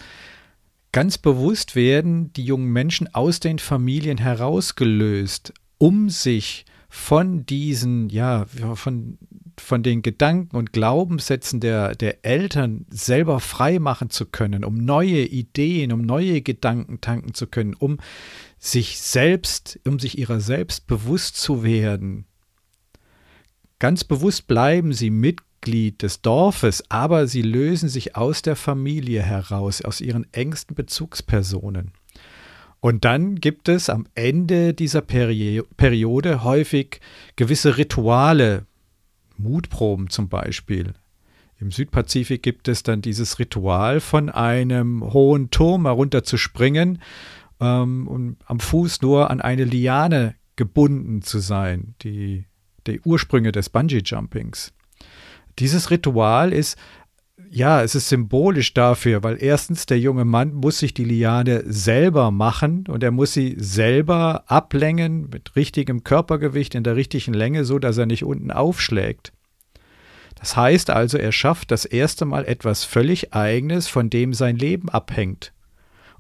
Ganz 0.93 1.17
bewusst 1.17 1.75
werden 1.75 2.35
die 2.35 2.45
jungen 2.45 2.71
Menschen 2.71 3.15
aus 3.15 3.41
den 3.41 3.59
Familien 3.59 4.19
herausgelöst, 4.19 5.55
um 5.79 6.11
sich 6.11 6.67
von 6.91 7.47
diesen, 7.47 8.11
ja, 8.11 8.45
von, 8.75 9.17
von 9.57 9.83
den 9.83 10.03
Gedanken 10.03 10.55
und 10.55 10.75
Glaubenssätzen 10.75 11.61
der, 11.61 11.95
der 11.95 12.27
Eltern 12.27 12.85
selber 12.91 13.41
frei 13.41 13.79
machen 13.79 14.11
zu 14.11 14.27
können, 14.27 14.63
um 14.63 14.75
neue 14.75 15.25
Ideen, 15.25 15.93
um 15.93 16.03
neue 16.03 16.43
Gedanken 16.43 17.01
tanken 17.01 17.33
zu 17.33 17.47
können, 17.47 17.73
um 17.73 17.97
sich 18.59 19.01
selbst, 19.01 19.81
um 19.87 19.99
sich 19.99 20.19
ihrer 20.19 20.41
selbst 20.41 20.87
bewusst 20.87 21.39
zu 21.39 21.63
werden. 21.63 22.27
Ganz 23.79 24.05
bewusst 24.05 24.47
bleiben 24.47 24.93
sie 24.93 25.09
Mitglied 25.63 26.03
des 26.03 26.23
Dorfes, 26.23 26.85
aber 26.91 27.27
sie 27.27 27.43
lösen 27.43 27.89
sich 27.89 28.17
aus 28.17 28.43
der 28.43 28.57
Familie 28.57 29.23
heraus, 29.23 29.83
aus 29.83 30.01
ihren 30.01 30.27
engsten 30.33 30.75
Bezugspersonen. 30.75 31.93
Und 32.81 33.05
dann 33.05 33.37
gibt 33.37 33.69
es 33.69 33.89
am 33.89 34.07
Ende 34.17 34.75
dieser 34.75 35.03
Peri 35.03 35.63
Periode 35.77 36.43
häufig 36.43 37.01
gewisse 37.37 37.77
Rituale, 37.79 38.67
Mutproben 39.37 40.11
zum 40.11 40.29
Beispiel. 40.29 40.95
Im 41.61 41.71
Südpazifik 41.71 42.43
gibt 42.43 42.67
es 42.67 42.83
dann 42.83 43.01
dieses 43.01 43.39
Ritual, 43.39 44.01
von 44.01 44.31
einem 44.31 45.13
hohen 45.13 45.51
Turm 45.51 45.87
herunterzuspringen 45.87 47.01
ähm, 47.61 48.09
und 48.09 48.37
am 48.47 48.59
Fuß 48.59 49.01
nur 49.03 49.31
an 49.31 49.41
eine 49.41 49.65
Liane 49.65 50.35
gebunden 50.57 51.23
zu 51.23 51.39
sein, 51.39 51.95
die, 52.03 52.47
die 52.89 53.01
Ursprünge 53.01 53.53
des 53.53 53.71
Bungee-Jumpings. 53.71 54.73
Dieses 55.63 55.93
Ritual 55.93 56.53
ist 56.53 56.77
ja, 57.49 57.83
es 57.83 57.95
ist 57.95 58.09
symbolisch 58.09 58.75
dafür, 58.75 59.23
weil 59.23 59.41
erstens 59.41 59.87
der 59.87 60.01
junge 60.01 60.25
Mann 60.25 60.55
muss 60.55 60.81
sich 60.81 60.93
die 60.93 61.05
Liane 61.05 61.63
selber 61.67 62.33
machen 62.33 62.85
und 62.89 63.05
er 63.05 63.13
muss 63.13 63.33
sie 63.33 63.55
selber 63.59 64.43
ablängen 64.49 65.29
mit 65.31 65.55
richtigem 65.55 66.03
Körpergewicht 66.03 66.75
in 66.75 66.83
der 66.83 66.97
richtigen 66.97 67.33
Länge, 67.33 67.65
so 67.65 67.79
dass 67.79 67.97
er 67.97 68.07
nicht 68.07 68.25
unten 68.25 68.51
aufschlägt. 68.51 69.33
Das 70.35 70.57
heißt 70.57 70.91
also, 70.91 71.17
er 71.17 71.31
schafft 71.31 71.71
das 71.71 71.85
erste 71.85 72.25
Mal 72.25 72.45
etwas 72.45 72.83
völlig 72.83 73.33
eigenes, 73.33 73.87
von 73.87 74.11
dem 74.11 74.35
sein 74.35 74.57
Leben 74.57 74.89
abhängt. 74.89 75.53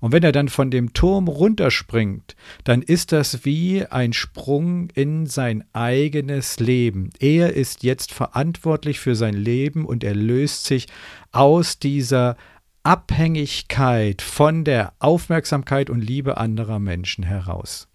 Und 0.02 0.10
wenn 0.10 0.24
er 0.24 0.32
dann 0.32 0.48
von 0.48 0.72
dem 0.72 0.94
Turm 0.94 1.28
runterspringt, 1.28 2.34
dann 2.64 2.82
ist 2.82 3.12
das 3.12 3.44
wie 3.44 3.86
ein 3.86 4.12
Sprung 4.12 4.90
in 4.90 5.26
sein 5.26 5.62
eigenes 5.72 6.58
Leben. 6.58 7.10
Er 7.20 7.52
ist 7.54 7.84
jetzt 7.84 8.12
verantwortlich 8.12 8.98
für 8.98 9.14
sein 9.14 9.34
Leben 9.34 9.86
und 9.86 10.02
er 10.02 10.16
löst 10.16 10.64
sich 10.64 10.88
aus 11.30 11.78
dieser 11.78 12.36
Abhängigkeit 12.82 14.22
von 14.22 14.64
der 14.64 14.92
Aufmerksamkeit 14.98 15.88
und 15.88 16.00
Liebe 16.00 16.36
anderer 16.36 16.80
Menschen 16.80 17.22
heraus. 17.22 17.86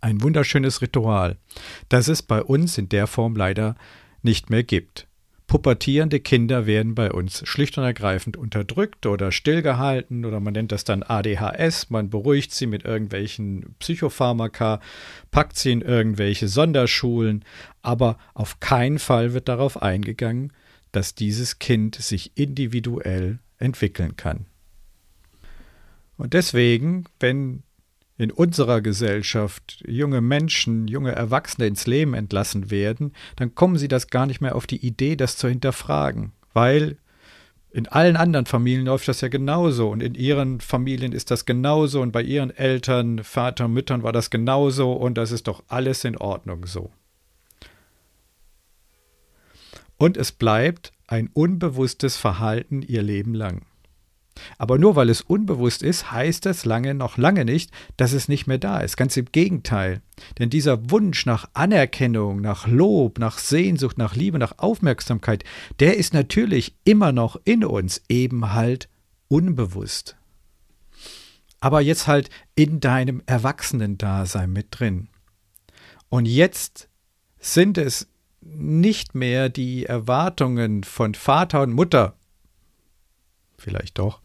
Ein 0.00 0.22
wunderschönes 0.22 0.82
Ritual, 0.82 1.36
das 1.88 2.08
es 2.08 2.20
bei 2.20 2.42
uns 2.42 2.78
in 2.78 2.88
der 2.88 3.06
Form 3.06 3.36
leider 3.36 3.76
nicht 4.22 4.50
mehr 4.50 4.64
gibt. 4.64 5.05
Pubertierende 5.46 6.18
Kinder 6.18 6.66
werden 6.66 6.96
bei 6.96 7.12
uns 7.12 7.46
schlicht 7.46 7.78
und 7.78 7.84
ergreifend 7.84 8.36
unterdrückt 8.36 9.06
oder 9.06 9.30
stillgehalten 9.30 10.24
oder 10.24 10.40
man 10.40 10.54
nennt 10.54 10.72
das 10.72 10.82
dann 10.82 11.04
ADHS. 11.04 11.88
Man 11.88 12.10
beruhigt 12.10 12.52
sie 12.52 12.66
mit 12.66 12.84
irgendwelchen 12.84 13.76
Psychopharmaka, 13.78 14.80
packt 15.30 15.56
sie 15.56 15.70
in 15.70 15.82
irgendwelche 15.82 16.48
Sonderschulen, 16.48 17.44
aber 17.82 18.18
auf 18.34 18.58
keinen 18.58 18.98
Fall 18.98 19.34
wird 19.34 19.48
darauf 19.48 19.80
eingegangen, 19.80 20.52
dass 20.90 21.14
dieses 21.14 21.60
Kind 21.60 21.94
sich 21.94 22.32
individuell 22.36 23.38
entwickeln 23.58 24.16
kann. 24.16 24.46
Und 26.16 26.32
deswegen, 26.32 27.04
wenn 27.20 27.62
in 28.18 28.30
unserer 28.30 28.80
Gesellschaft 28.80 29.82
junge 29.86 30.20
Menschen, 30.20 30.88
junge 30.88 31.12
Erwachsene 31.12 31.66
ins 31.66 31.86
Leben 31.86 32.14
entlassen 32.14 32.70
werden, 32.70 33.12
dann 33.36 33.54
kommen 33.54 33.76
sie 33.76 33.88
das 33.88 34.08
gar 34.08 34.26
nicht 34.26 34.40
mehr 34.40 34.56
auf 34.56 34.66
die 34.66 34.84
Idee, 34.84 35.16
das 35.16 35.36
zu 35.36 35.48
hinterfragen, 35.48 36.32
weil 36.54 36.96
in 37.70 37.88
allen 37.88 38.16
anderen 38.16 38.46
Familien 38.46 38.86
läuft 38.86 39.06
das 39.06 39.20
ja 39.20 39.28
genauso 39.28 39.90
und 39.90 40.02
in 40.02 40.14
ihren 40.14 40.60
Familien 40.60 41.12
ist 41.12 41.30
das 41.30 41.44
genauso 41.44 42.00
und 42.00 42.10
bei 42.10 42.22
ihren 42.22 42.50
Eltern, 42.50 43.22
Vater, 43.22 43.68
Müttern 43.68 44.02
war 44.02 44.12
das 44.12 44.30
genauso 44.30 44.92
und 44.92 45.18
das 45.18 45.30
ist 45.30 45.46
doch 45.46 45.62
alles 45.68 46.04
in 46.04 46.16
Ordnung 46.16 46.64
so. 46.64 46.90
Und 49.98 50.16
es 50.16 50.32
bleibt 50.32 50.92
ein 51.06 51.28
unbewusstes 51.32 52.16
Verhalten 52.16 52.80
ihr 52.80 53.02
Leben 53.02 53.34
lang. 53.34 53.66
Aber 54.58 54.78
nur 54.78 54.96
weil 54.96 55.08
es 55.10 55.20
unbewusst 55.20 55.82
ist, 55.82 56.12
heißt 56.12 56.46
es 56.46 56.64
lange 56.64 56.94
noch 56.94 57.16
lange 57.16 57.44
nicht, 57.44 57.70
dass 57.96 58.12
es 58.12 58.28
nicht 58.28 58.46
mehr 58.46 58.58
da 58.58 58.78
ist. 58.78 58.96
Ganz 58.96 59.16
im 59.16 59.26
Gegenteil. 59.32 60.02
Denn 60.38 60.50
dieser 60.50 60.90
Wunsch 60.90 61.26
nach 61.26 61.48
Anerkennung, 61.54 62.40
nach 62.40 62.66
Lob, 62.66 63.18
nach 63.18 63.38
Sehnsucht, 63.38 63.98
nach 63.98 64.14
Liebe, 64.14 64.38
nach 64.38 64.58
Aufmerksamkeit, 64.58 65.44
der 65.80 65.96
ist 65.96 66.14
natürlich 66.14 66.74
immer 66.84 67.12
noch 67.12 67.40
in 67.44 67.64
uns, 67.64 68.02
eben 68.08 68.52
halt 68.52 68.88
unbewusst. 69.28 70.16
Aber 71.60 71.80
jetzt 71.80 72.06
halt 72.06 72.30
in 72.54 72.80
deinem 72.80 73.22
Erwachsenendasein 73.26 74.52
mit 74.52 74.68
drin. 74.70 75.08
Und 76.08 76.26
jetzt 76.26 76.88
sind 77.38 77.78
es 77.78 78.08
nicht 78.40 79.14
mehr 79.14 79.48
die 79.48 79.86
Erwartungen 79.86 80.84
von 80.84 81.14
Vater 81.14 81.62
und 81.62 81.72
Mutter, 81.72 82.15
vielleicht 83.58 83.98
doch, 83.98 84.20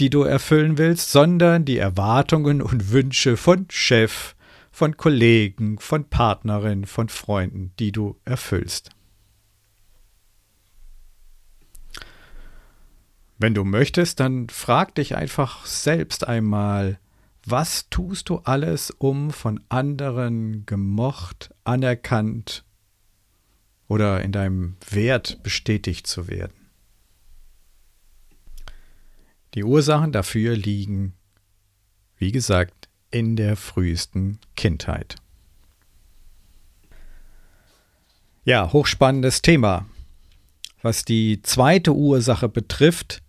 die 0.00 0.10
du 0.10 0.22
erfüllen 0.22 0.78
willst, 0.78 1.12
sondern 1.12 1.64
die 1.64 1.78
Erwartungen 1.78 2.62
und 2.62 2.90
Wünsche 2.90 3.36
von 3.36 3.66
Chef, 3.70 4.34
von 4.70 4.96
Kollegen, 4.96 5.78
von 5.78 6.08
Partnerin, 6.08 6.86
von 6.86 7.08
Freunden, 7.08 7.72
die 7.78 7.92
du 7.92 8.18
erfüllst. 8.24 8.90
Wenn 13.38 13.54
du 13.54 13.64
möchtest, 13.64 14.20
dann 14.20 14.48
frag 14.48 14.94
dich 14.94 15.16
einfach 15.16 15.66
selbst 15.66 16.26
einmal, 16.26 16.98
was 17.44 17.90
tust 17.90 18.28
du 18.28 18.38
alles, 18.44 18.92
um 18.92 19.32
von 19.32 19.60
anderen 19.68 20.64
gemocht, 20.64 21.52
anerkannt 21.64 22.64
oder 23.88 24.22
in 24.22 24.30
deinem 24.30 24.76
Wert 24.88 25.42
bestätigt 25.42 26.06
zu 26.06 26.28
werden? 26.28 26.61
Die 29.54 29.64
Ursachen 29.64 30.12
dafür 30.12 30.56
liegen, 30.56 31.14
wie 32.16 32.32
gesagt, 32.32 32.88
in 33.10 33.36
der 33.36 33.56
frühesten 33.56 34.38
Kindheit. 34.56 35.16
Ja, 38.44 38.72
hochspannendes 38.72 39.42
Thema. 39.42 39.86
Was 40.80 41.04
die 41.04 41.42
zweite 41.42 41.94
Ursache 41.94 42.48
betrifft, 42.48 43.22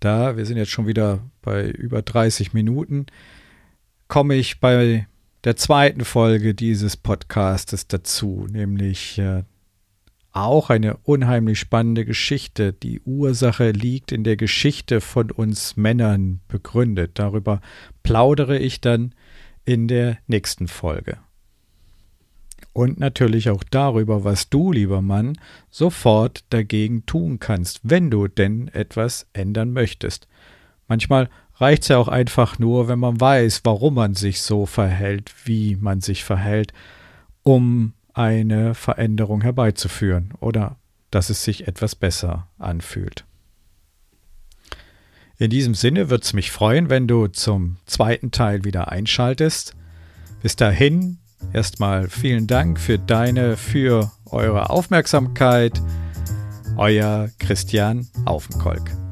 da, 0.00 0.36
wir 0.36 0.46
sind 0.46 0.56
jetzt 0.56 0.70
schon 0.72 0.86
wieder 0.86 1.20
bei 1.42 1.68
über 1.68 2.02
30 2.02 2.52
Minuten, 2.52 3.06
komme 4.08 4.34
ich 4.34 4.60
bei 4.60 5.06
der 5.44 5.56
zweiten 5.56 6.04
Folge 6.04 6.54
dieses 6.54 6.96
Podcastes 6.96 7.86
dazu, 7.86 8.46
nämlich 8.50 9.18
äh, 9.18 9.44
auch 10.36 10.70
eine 10.70 10.96
unheimlich 10.98 11.58
spannende 11.58 12.04
Geschichte. 12.04 12.72
Die 12.72 13.00
Ursache 13.00 13.70
liegt 13.70 14.12
in 14.12 14.24
der 14.24 14.36
Geschichte 14.36 15.00
von 15.00 15.30
uns 15.30 15.76
Männern 15.76 16.40
begründet. 16.48 17.12
Darüber 17.14 17.60
plaudere 18.02 18.58
ich 18.58 18.80
dann 18.80 19.14
in 19.64 19.88
der 19.88 20.18
nächsten 20.26 20.68
Folge. 20.68 21.18
Und 22.72 23.00
natürlich 23.00 23.48
auch 23.48 23.64
darüber, 23.64 24.24
was 24.24 24.50
du, 24.50 24.70
lieber 24.70 25.00
Mann, 25.00 25.38
sofort 25.70 26.44
dagegen 26.50 27.06
tun 27.06 27.38
kannst, 27.38 27.80
wenn 27.82 28.10
du 28.10 28.28
denn 28.28 28.68
etwas 28.68 29.26
ändern 29.32 29.72
möchtest. 29.72 30.28
Manchmal 30.86 31.30
reicht 31.54 31.84
es 31.84 31.88
ja 31.88 31.96
auch 31.96 32.08
einfach 32.08 32.58
nur, 32.58 32.86
wenn 32.88 32.98
man 32.98 33.18
weiß, 33.18 33.62
warum 33.64 33.94
man 33.94 34.14
sich 34.14 34.42
so 34.42 34.66
verhält, 34.66 35.32
wie 35.46 35.76
man 35.76 36.02
sich 36.02 36.22
verhält, 36.22 36.74
um 37.42 37.94
eine 38.16 38.74
Veränderung 38.74 39.42
herbeizuführen 39.42 40.32
oder 40.40 40.76
dass 41.10 41.30
es 41.30 41.44
sich 41.44 41.68
etwas 41.68 41.94
besser 41.94 42.48
anfühlt. 42.58 43.24
In 45.38 45.50
diesem 45.50 45.74
Sinne 45.74 46.08
würde 46.08 46.24
es 46.24 46.32
mich 46.32 46.50
freuen, 46.50 46.88
wenn 46.88 47.06
du 47.06 47.26
zum 47.26 47.76
zweiten 47.84 48.30
Teil 48.30 48.64
wieder 48.64 48.90
einschaltest. 48.90 49.76
Bis 50.42 50.56
dahin 50.56 51.18
erstmal 51.52 52.08
vielen 52.08 52.46
Dank 52.46 52.80
für 52.80 52.98
deine, 52.98 53.56
für 53.58 54.12
eure 54.24 54.70
Aufmerksamkeit. 54.70 55.80
Euer 56.78 57.30
Christian 57.38 58.06
Aufenkolk. 58.24 59.05